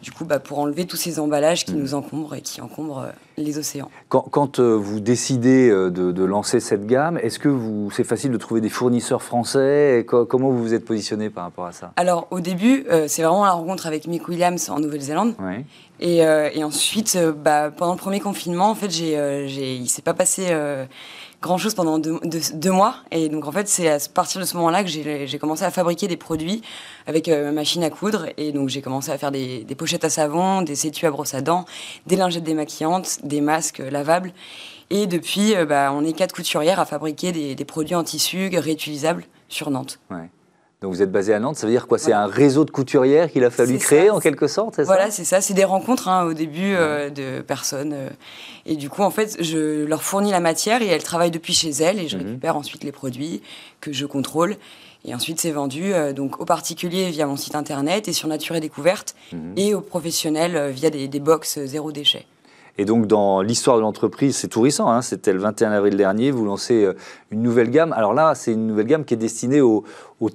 du 0.00 0.10
coup, 0.10 0.24
bah, 0.24 0.40
pour 0.40 0.58
enlever 0.58 0.84
tous 0.86 0.96
ces 0.96 1.20
emballages 1.20 1.64
qui 1.64 1.74
mm. 1.74 1.78
nous 1.78 1.94
encombrent 1.94 2.34
et 2.34 2.40
qui 2.40 2.60
encombrent 2.60 3.00
euh, 3.00 3.10
les 3.36 3.58
océans. 3.58 3.90
Quand, 4.08 4.58
euh, 4.58 4.74
vous 4.74 5.00
décidez 5.00 5.70
euh, 5.70 5.90
de, 5.90 6.24
lancer 6.24 6.60
cette 6.60 6.86
gamme, 6.86 7.18
est-ce 7.18 7.38
que 7.38 7.56
c'est 7.92 8.04
facile 8.04 8.32
de 8.32 8.36
trouver 8.36 8.60
des 8.60 8.68
fournisseurs 8.68 9.22
français 9.22 10.04
Comment 10.08 10.50
vous 10.50 10.62
vous 10.62 10.74
êtes 10.74 10.84
positionné 10.84 11.30
par 11.30 11.44
rapport 11.44 11.66
à 11.66 11.72
ça? 11.72 11.92
Alors, 11.96 12.26
au 12.30 12.40
début, 12.40 12.86
c'est 13.06 13.22
vraiment 13.22 13.44
la 13.44 13.52
rencontre 13.52 13.86
avec 13.86 14.06
Mick 14.06 14.28
Williams 14.28 14.70
en 14.70 14.80
Nouvelle-Zélande. 14.80 15.34
Et, 16.00 16.24
ensuite, 16.64 17.18
bah, 17.42 17.70
pendant 17.70 17.92
le 17.92 17.98
premier 17.98 18.20
confinement, 18.20 18.70
en 18.70 18.74
fait, 18.74 18.90
j'ai, 18.90 19.76
il 19.76 19.82
ne 19.82 19.88
s'est 19.88 20.02
pas 20.02 20.14
passé 20.14 20.54
grand 21.42 21.58
chose 21.58 21.74
pendant 21.74 21.98
deux, 21.98 22.70
mois. 22.70 22.96
Et 23.10 23.28
donc, 23.28 23.46
en 23.46 23.52
fait, 23.52 23.68
c'est 23.68 23.88
à 23.88 23.98
partir 24.14 24.40
de 24.40 24.46
ce 24.46 24.56
moment-là 24.56 24.84
que 24.84 24.88
j'ai 24.88 25.38
commencé 25.38 25.64
à 25.64 25.70
fabriquer 25.70 26.06
des 26.08 26.16
produits 26.16 26.62
avec 27.06 27.28
euh, 27.28 27.46
ma 27.46 27.52
machine 27.52 27.82
à 27.82 27.90
coudre. 27.90 28.26
Et 28.38 28.52
donc, 28.52 28.68
j'ai 28.68 28.80
commencé 28.80 29.10
à 29.10 29.18
faire 29.18 29.32
des, 29.32 29.66
pochettes 29.76 30.04
à 30.04 30.10
savon, 30.10 30.62
des 30.62 30.86
étuis 30.86 31.06
à 31.06 31.10
brosse 31.10 31.34
à 31.34 31.42
dents, 31.42 31.66
des 32.06 32.16
lingettes 32.16 32.44
démaquillantes, 32.44 33.18
des 33.24 33.40
masques 33.40 33.82
lavables. 33.90 34.32
Et 34.90 35.06
depuis, 35.06 35.54
euh, 35.54 35.66
bah, 35.66 35.92
on 35.92 36.04
est 36.04 36.12
quatre 36.12 36.34
couturières 36.34 36.80
à 36.80 36.86
fabriquer 36.86 37.32
des, 37.32 37.54
des 37.54 37.64
produits 37.64 37.96
en 37.96 38.04
tissu 38.04 38.48
réutilisables 38.56 39.24
sur 39.48 39.70
Nantes. 39.70 39.98
Ouais. 40.10 40.30
Donc 40.82 40.92
vous 40.92 41.00
êtes 41.00 41.12
basé 41.12 41.32
à 41.32 41.38
Nantes, 41.38 41.56
ça 41.56 41.66
veut 41.66 41.72
dire 41.72 41.86
quoi? 41.86 41.96
C'est 41.96 42.12
un 42.12 42.26
réseau 42.26 42.64
de 42.64 42.72
couturières 42.72 43.30
qu'il 43.30 43.44
a 43.44 43.50
fallu 43.50 43.78
créer 43.78 44.10
en 44.10 44.18
quelque 44.18 44.48
sorte, 44.48 44.74
c'est 44.76 44.82
Voilà, 44.82 45.12
c'est 45.12 45.24
ça, 45.24 45.40
c'est 45.40 45.54
des 45.54 45.64
rencontres 45.64 46.08
hein, 46.08 46.24
au 46.24 46.32
début 46.32 46.74
euh, 46.74 47.08
de 47.08 47.40
personnes. 47.40 47.92
Euh, 47.92 48.08
et 48.66 48.74
du 48.74 48.90
coup, 48.90 49.02
en 49.02 49.10
fait, 49.10 49.36
je 49.40 49.84
leur 49.84 50.02
fournis 50.02 50.32
la 50.32 50.40
matière 50.40 50.82
et 50.82 50.88
elles 50.88 51.04
travaillent 51.04 51.30
depuis 51.30 51.54
chez 51.54 51.70
elles 51.70 52.00
et 52.00 52.08
je 52.08 52.18
mhm. 52.18 52.26
récupère 52.26 52.56
ensuite 52.56 52.82
les 52.82 52.90
produits 52.90 53.42
que 53.80 53.92
je 53.92 54.06
contrôle. 54.06 54.56
Et 55.04 55.14
ensuite, 55.14 55.40
c'est 55.40 55.52
vendu 55.52 55.94
euh, 55.94 56.12
donc 56.12 56.40
aux 56.40 56.44
particuliers 56.44 57.10
via 57.10 57.26
mon 57.26 57.36
site 57.36 57.54
internet 57.54 58.08
et 58.08 58.12
sur 58.12 58.26
Nature 58.26 58.56
et 58.56 58.60
Découverte 58.60 59.14
mhm. 59.32 59.54
et 59.56 59.74
aux 59.74 59.82
professionnels 59.82 60.70
via 60.72 60.90
des, 60.90 61.06
des 61.06 61.20
box 61.20 61.60
zéro 61.64 61.92
déchet. 61.92 62.26
Et 62.78 62.86
donc, 62.86 63.06
dans 63.06 63.42
l'histoire 63.42 63.76
de 63.76 63.82
l'entreprise, 63.82 64.34
c'est 64.34 64.48
tout 64.48 64.62
récent, 64.62 64.90
hein, 64.90 65.02
c'était 65.02 65.34
le 65.34 65.38
21 65.40 65.72
avril 65.72 65.94
dernier, 65.94 66.30
vous 66.30 66.46
lancez 66.46 66.84
euh, 66.84 66.94
une 67.30 67.42
nouvelle 67.42 67.70
gamme. 67.70 67.92
Alors 67.92 68.14
là, 68.14 68.34
c'est 68.34 68.52
une 68.52 68.66
nouvelle 68.66 68.86
gamme 68.86 69.04
qui 69.04 69.12
est 69.12 69.18
destinée 69.18 69.60
aux, 69.60 69.84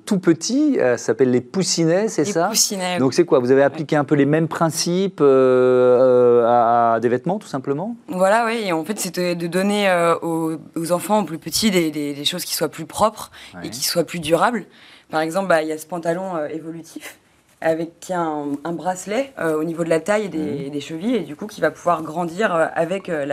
tout 0.06 0.20
petits, 0.20 0.80
euh, 0.80 0.98
ça 0.98 1.06
s'appelle 1.08 1.32
les 1.32 1.42
poussinets, 1.42 2.10
c'est 2.10 2.26
ça 2.26 2.44
Les 2.44 2.50
poussinets. 2.50 3.00
Donc 3.00 3.16
c'est 3.16 3.26
quoi? 3.26 3.40
Vous 3.40 3.50
avez 3.50 3.64
appliqué 3.64 3.96
un 3.96 4.04
peu 4.04 4.14
les 4.14 4.28
mêmes 4.28 4.48
principes 4.48 5.20
euh, 5.20 6.46
à, 6.46 7.00
des 7.00 7.10
vêtements, 7.10 7.40
tout 7.40 7.48
simplement? 7.48 7.96
Voilà, 8.08 8.46
oui. 8.46 8.62
Et 8.66 8.72
en 8.72 8.86
fait, 8.86 9.00
c'était 9.00 9.36
de 9.36 9.48
donner 9.48 9.90
aux, 10.22 10.58
enfants 10.92 11.24
plus 11.26 11.40
petits 11.40 11.72
des, 11.72 12.26
choses 12.26 12.46
qui 12.46 12.54
soient 12.54 12.70
plus 12.70 12.86
propres 12.86 13.32
et 13.64 13.70
qui 13.70 13.84
soient 13.84 14.04
plus 14.04 14.20
durables. 14.20 14.66
Par 15.10 15.22
exemple, 15.22 15.48
bah, 15.48 15.64
il 15.64 15.70
y 15.70 15.72
a 15.72 15.78
ce 15.78 15.88
pantalon 15.88 16.46
évolutif 16.46 17.18
avec 17.60 18.12
un, 18.12 18.52
un 18.64 18.72
bracelet 18.72 19.34
euh, 19.40 19.56
au 19.56 19.64
niveau 19.64 19.84
de 19.84 19.90
la 19.90 20.00
taille 20.00 20.26
et 20.26 20.30
des, 20.30 20.70
mmh. 20.70 20.82
chevilles 20.82 21.16
et 21.16 21.22
du 21.22 21.36
coup 21.36 21.48
qui 21.48 21.60
va 21.60 21.72
pouvoir 21.72 22.04
grandir 22.04 22.54
euh, 22.54 22.68
avec 22.76 23.10
euh, 23.10 23.26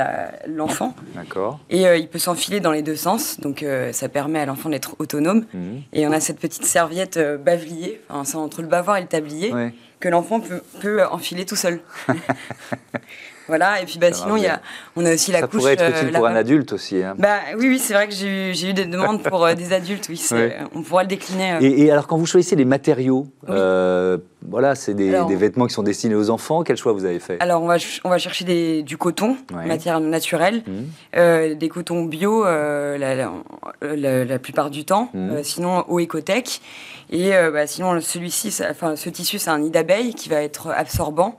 l'enfant. 0.46 0.94
D'accord. 1.14 1.60
Et 1.68 1.82
il 1.98 2.08
peut 2.08 2.18
s'enfiler 2.18 2.60
dans 2.60 2.72
les 2.72 2.82
deux 2.82 2.96
sens, 2.96 3.38
donc 3.40 3.64
ça 3.92 4.08
permet 4.08 4.40
à 4.40 4.46
l'enfant 4.46 4.70
d'être 4.70 4.96
autonome. 4.98 5.44
Mmh. 5.52 5.58
Et 5.92 6.06
on 6.06 6.12
a 6.12 6.20
cette 6.20 6.38
petite 6.38 6.64
serviette 6.64 7.18
bavelier, 7.18 8.00
enfin, 8.08 8.38
entre 8.38 8.62
le 8.62 8.68
bavoir 8.68 8.96
et 8.96 9.02
le 9.02 9.06
tablier, 9.06 9.52
que 10.00 10.08
l'enfant 10.08 10.40
peut, 10.40 10.62
peut, 10.80 11.04
enfiler 11.04 11.44
tout 11.44 11.56
seul. 11.56 11.80
Voilà, 13.48 13.80
et 13.80 13.84
puis 13.84 13.98
bah, 13.98 14.12
sinon, 14.12 14.36
y 14.36 14.46
a, 14.46 14.60
on 14.96 15.04
a 15.04 15.14
aussi 15.14 15.32
la 15.32 15.42
couche. 15.42 15.50
Ça 15.50 15.58
pourrait 15.58 15.72
être 15.74 15.88
utile 15.88 16.12
pour 16.12 16.26
un 16.26 16.36
adulte 16.36 16.72
aussi. 16.72 17.02
Hein. 17.02 17.14
Bah, 17.18 17.38
oui, 17.58 17.68
oui, 17.68 17.78
c'est 17.78 17.94
vrai 17.94 18.08
que 18.08 18.14
j'ai 18.14 18.50
eu, 18.50 18.70
eu, 18.70 18.72
des 18.72 18.86
demandes 18.86 19.22
pour 19.22 19.46
des 19.54 19.72
adultes, 19.72 20.06
oui, 20.08 20.20
on 20.74 20.82
pourra 20.82 21.02
le 21.02 21.08
décliner. 21.08 21.58
Et, 21.60 21.90
alors, 21.90 22.06
quand 22.06 22.16
vous 22.16 22.26
choisissez 22.26 22.56
les 22.56 22.64
matériaux, 22.64 23.26
voilà, 24.46 24.74
c'est 24.74 24.94
des, 24.94 25.10
vêtements 25.36 25.66
qui 25.66 25.74
sont 25.74 25.82
destinés 25.82 26.14
aux 26.14 26.30
enfants. 26.30 26.62
Quel 26.62 26.76
choix 26.76 26.92
vous 26.92 27.04
avez 27.04 27.18
fait? 27.18 27.38
Alors, 27.40 27.62
on 27.62 27.66
va, 27.66 27.76
on 28.04 28.10
va 28.10 28.18
chercher 28.18 28.44
des, 28.44 28.82
du 28.82 28.96
coton, 28.96 29.36
matière 29.52 30.00
naturelle, 30.00 30.62
mmh. 30.66 30.72
euh, 31.16 31.54
des 31.54 31.68
cotons 31.68 32.04
bio 32.04 32.44
euh, 32.44 32.98
la, 32.98 34.24
la, 34.24 34.38
plupart 34.38 34.70
du 34.70 34.84
temps, 34.84 35.10
mmh. 35.14 35.30
euh, 35.30 35.42
sinon 35.42 35.84
au 35.88 35.98
écotech. 35.98 36.60
Et 37.10 37.30
bah, 37.30 37.66
sinon, 37.66 38.00
celui-ci, 38.00 38.54
enfin, 38.68 38.96
ce 38.96 39.08
tissu, 39.08 39.38
c'est 39.38 39.50
un 39.50 39.58
nid 39.58 39.70
d'abeille 39.70 40.14
qui 40.14 40.28
va 40.28 40.42
être 40.42 40.68
absorbant. 40.70 41.38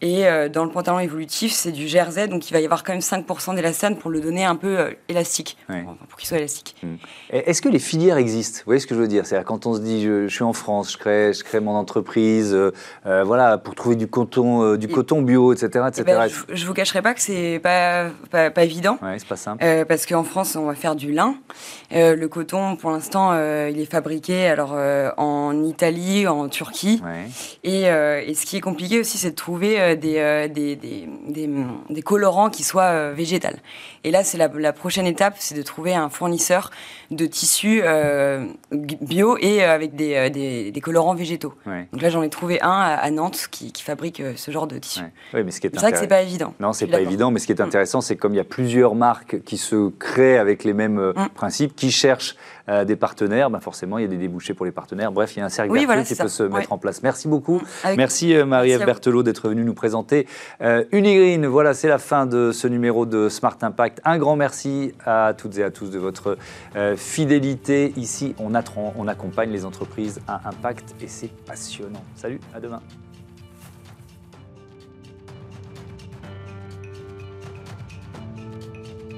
Et 0.00 0.24
dans 0.52 0.64
le 0.64 0.70
pantalon 0.70 0.98
évolutif, 0.98 1.52
c'est 1.52 1.72
du 1.72 1.88
jersey, 1.88 2.28
donc 2.28 2.48
il 2.50 2.52
va 2.52 2.60
y 2.60 2.64
avoir 2.64 2.84
quand 2.84 2.92
même 2.92 3.00
5% 3.00 3.54
d'élastane 3.54 3.96
pour 3.96 4.10
le 4.10 4.20
donner 4.20 4.44
un 4.44 4.56
peu 4.56 4.96
élastique, 5.08 5.56
pour 6.08 6.18
qu'il 6.18 6.28
soit 6.28 6.38
élastique. 6.38 6.76
Mmh. 6.82 6.94
Est-ce 7.30 7.62
que 7.62 7.68
les 7.68 7.78
filières 7.78 8.16
existent? 8.16 8.60
Vous 8.60 8.66
voyez 8.66 8.80
ce 8.80 8.86
que 8.86 8.94
je 8.94 9.00
veux 9.00 9.08
dire? 9.08 9.26
C'est-à-dire 9.26 9.46
quand 9.46 9.66
on 9.66 9.74
se 9.74 9.80
dit, 9.80 10.02
je, 10.02 10.28
je, 10.28 10.34
suis 10.34 10.44
en 10.44 10.52
France, 10.52 10.92
je 10.92 10.98
crée, 10.98 11.32
je 11.32 11.42
crée 11.44 11.60
mon 11.60 11.74
entreprise, 11.74 12.52
euh, 12.54 12.72
euh, 13.06 13.24
voilà, 13.24 13.58
pour 13.58 13.74
trouver 13.74 13.96
du 13.96 14.06
coton, 14.06 14.62
euh, 14.62 14.78
du 14.78 14.88
coton 14.88 15.22
bio, 15.22 15.52
etc. 15.52 15.84
etc. 15.88 16.04
Ben, 16.06 16.28
je, 16.28 16.62
ne 16.62 16.66
vous 16.66 16.74
cacherai 16.74 17.02
pas 17.02 17.14
que 17.14 17.20
c'est 17.20 17.60
pas, 17.62 18.10
pas, 18.30 18.50
pas 18.50 18.64
évident. 18.64 18.98
Ouais, 19.02 19.18
c'est 19.18 19.28
pas 19.28 19.36
simple. 19.36 19.64
parce 19.88 20.06
qu'en 20.06 20.24
France, 20.24 20.56
on 20.56 20.66
va 20.66 20.74
faire 20.74 20.96
du 20.96 21.12
lin. 21.12 21.34
le 21.90 22.26
coton, 22.26 22.76
pour 22.76 22.90
l'instant, 22.90 23.32
il 23.34 23.80
est 23.80 23.90
fabriqué 23.90 24.46
alors 24.46 24.76
en 25.16 25.64
Italie, 25.64 26.26
en 26.26 26.48
Turquie. 26.48 27.02
Et, 27.64 27.82
et, 27.82 28.34
ce 28.34 28.46
qui 28.46 28.56
est 28.56 28.60
compliqué 28.60 29.00
aussi, 29.00 29.18
c'est 29.18 29.30
de 29.30 29.36
trouver 29.36 29.79
des, 29.96 30.48
des, 30.52 30.76
des, 30.76 31.08
des, 31.88 32.02
colorants 32.02 32.50
qui 32.50 32.62
soient 32.62 33.10
végétales. 33.10 33.58
Et 34.04 34.10
là, 34.10 34.24
c'est 34.24 34.38
la, 34.38 34.48
la, 34.48 34.72
prochaine 34.72 35.06
étape, 35.06 35.34
c'est 35.38 35.54
de 35.54 35.62
trouver 35.62 35.94
un 35.94 36.08
fournisseur 36.08 36.70
de 37.10 37.26
tissus 37.26 37.82
bio 38.70 39.36
et 39.40 39.62
avec 39.62 39.94
des, 39.94 40.80
colorants 40.82 41.14
végétaux. 41.14 41.54
Donc 41.92 42.02
là, 42.02 42.10
j'en 42.10 42.22
ai 42.22 42.30
trouvé 42.30 42.60
un 42.62 42.70
à, 42.70 43.10
Nantes 43.10 43.48
qui, 43.50 43.72
fabrique 43.82 44.20
euh, 44.20 44.32
ce 44.36 44.50
genre 44.50 44.66
de 44.66 44.78
tissu. 44.78 45.00
Oui, 45.34 45.42
mais 45.44 45.50
ce 45.50 45.60
qui 45.60 45.66
est, 45.66 45.70
c'est 45.72 45.80
vrai 45.80 45.92
que 45.92 45.98
c'est 45.98 46.06
pas 46.06 46.22
évident. 46.22 46.54
Non, 46.60 46.72
c'est 46.72 46.86
pas 46.86 47.00
évident, 47.00 47.30
mais 47.30 47.38
ce 47.38 47.46
qui 47.46 47.52
est 47.52 47.60
mm. 47.60 47.66
intéressant, 47.66 48.00
c'est 48.00 48.16
comme 48.16 48.34
il 48.34 48.36
y 48.36 48.40
a 48.40 48.44
plusieurs 48.44 48.94
marques 48.94 49.42
qui 49.44 49.56
se 49.56 49.90
créent 49.98 50.38
avec 50.38 50.64
les 50.64 50.74
mêmes 50.74 50.98
euh, 50.98 51.12
mm. 51.14 51.28
principes, 51.30 51.74
qui 51.74 51.90
cherchent 51.90 52.36
euh, 52.68 52.84
des 52.84 52.96
partenaires, 52.96 53.50
ben 53.50 53.60
forcément, 53.60 53.98
il 53.98 54.02
y 54.02 54.04
a 54.04 54.08
des 54.08 54.16
débouchés 54.16 54.54
pour 54.54 54.66
les 54.66 54.72
partenaires. 54.72 55.12
Bref, 55.12 55.36
il 55.36 55.40
y 55.40 55.42
a 55.42 55.46
un 55.46 55.48
cercle 55.48 55.72
oui, 55.72 55.86
qui 56.04 56.14
peut 56.14 56.28
se 56.28 56.42
mettre 56.42 56.72
en 56.72 56.78
place. 56.78 57.02
Merci 57.02 57.28
beaucoup. 57.28 57.60
Mm. 57.84 57.94
Merci 57.96 58.34
Marie-Ève 58.34 58.84
Berthelot 58.84 59.22
d'être 59.22 59.48
venue 59.48 59.64
nous 59.64 59.69
présenter 59.74 60.26
Unigreen. 60.92 61.46
Voilà, 61.46 61.74
c'est 61.74 61.88
la 61.88 61.98
fin 61.98 62.26
de 62.26 62.52
ce 62.52 62.66
numéro 62.66 63.06
de 63.06 63.28
Smart 63.28 63.56
Impact. 63.60 64.00
Un 64.04 64.18
grand 64.18 64.36
merci 64.36 64.92
à 65.04 65.34
toutes 65.36 65.58
et 65.58 65.64
à 65.64 65.70
tous 65.70 65.90
de 65.90 65.98
votre 65.98 66.36
fidélité. 66.96 67.92
Ici, 67.96 68.34
on, 68.38 68.52
on 68.96 69.08
accompagne 69.08 69.50
les 69.50 69.64
entreprises 69.64 70.20
à 70.26 70.48
impact 70.48 70.94
et 71.00 71.08
c'est 71.08 71.30
passionnant. 71.44 72.02
Salut, 72.14 72.40
à 72.54 72.60
demain. 72.60 72.80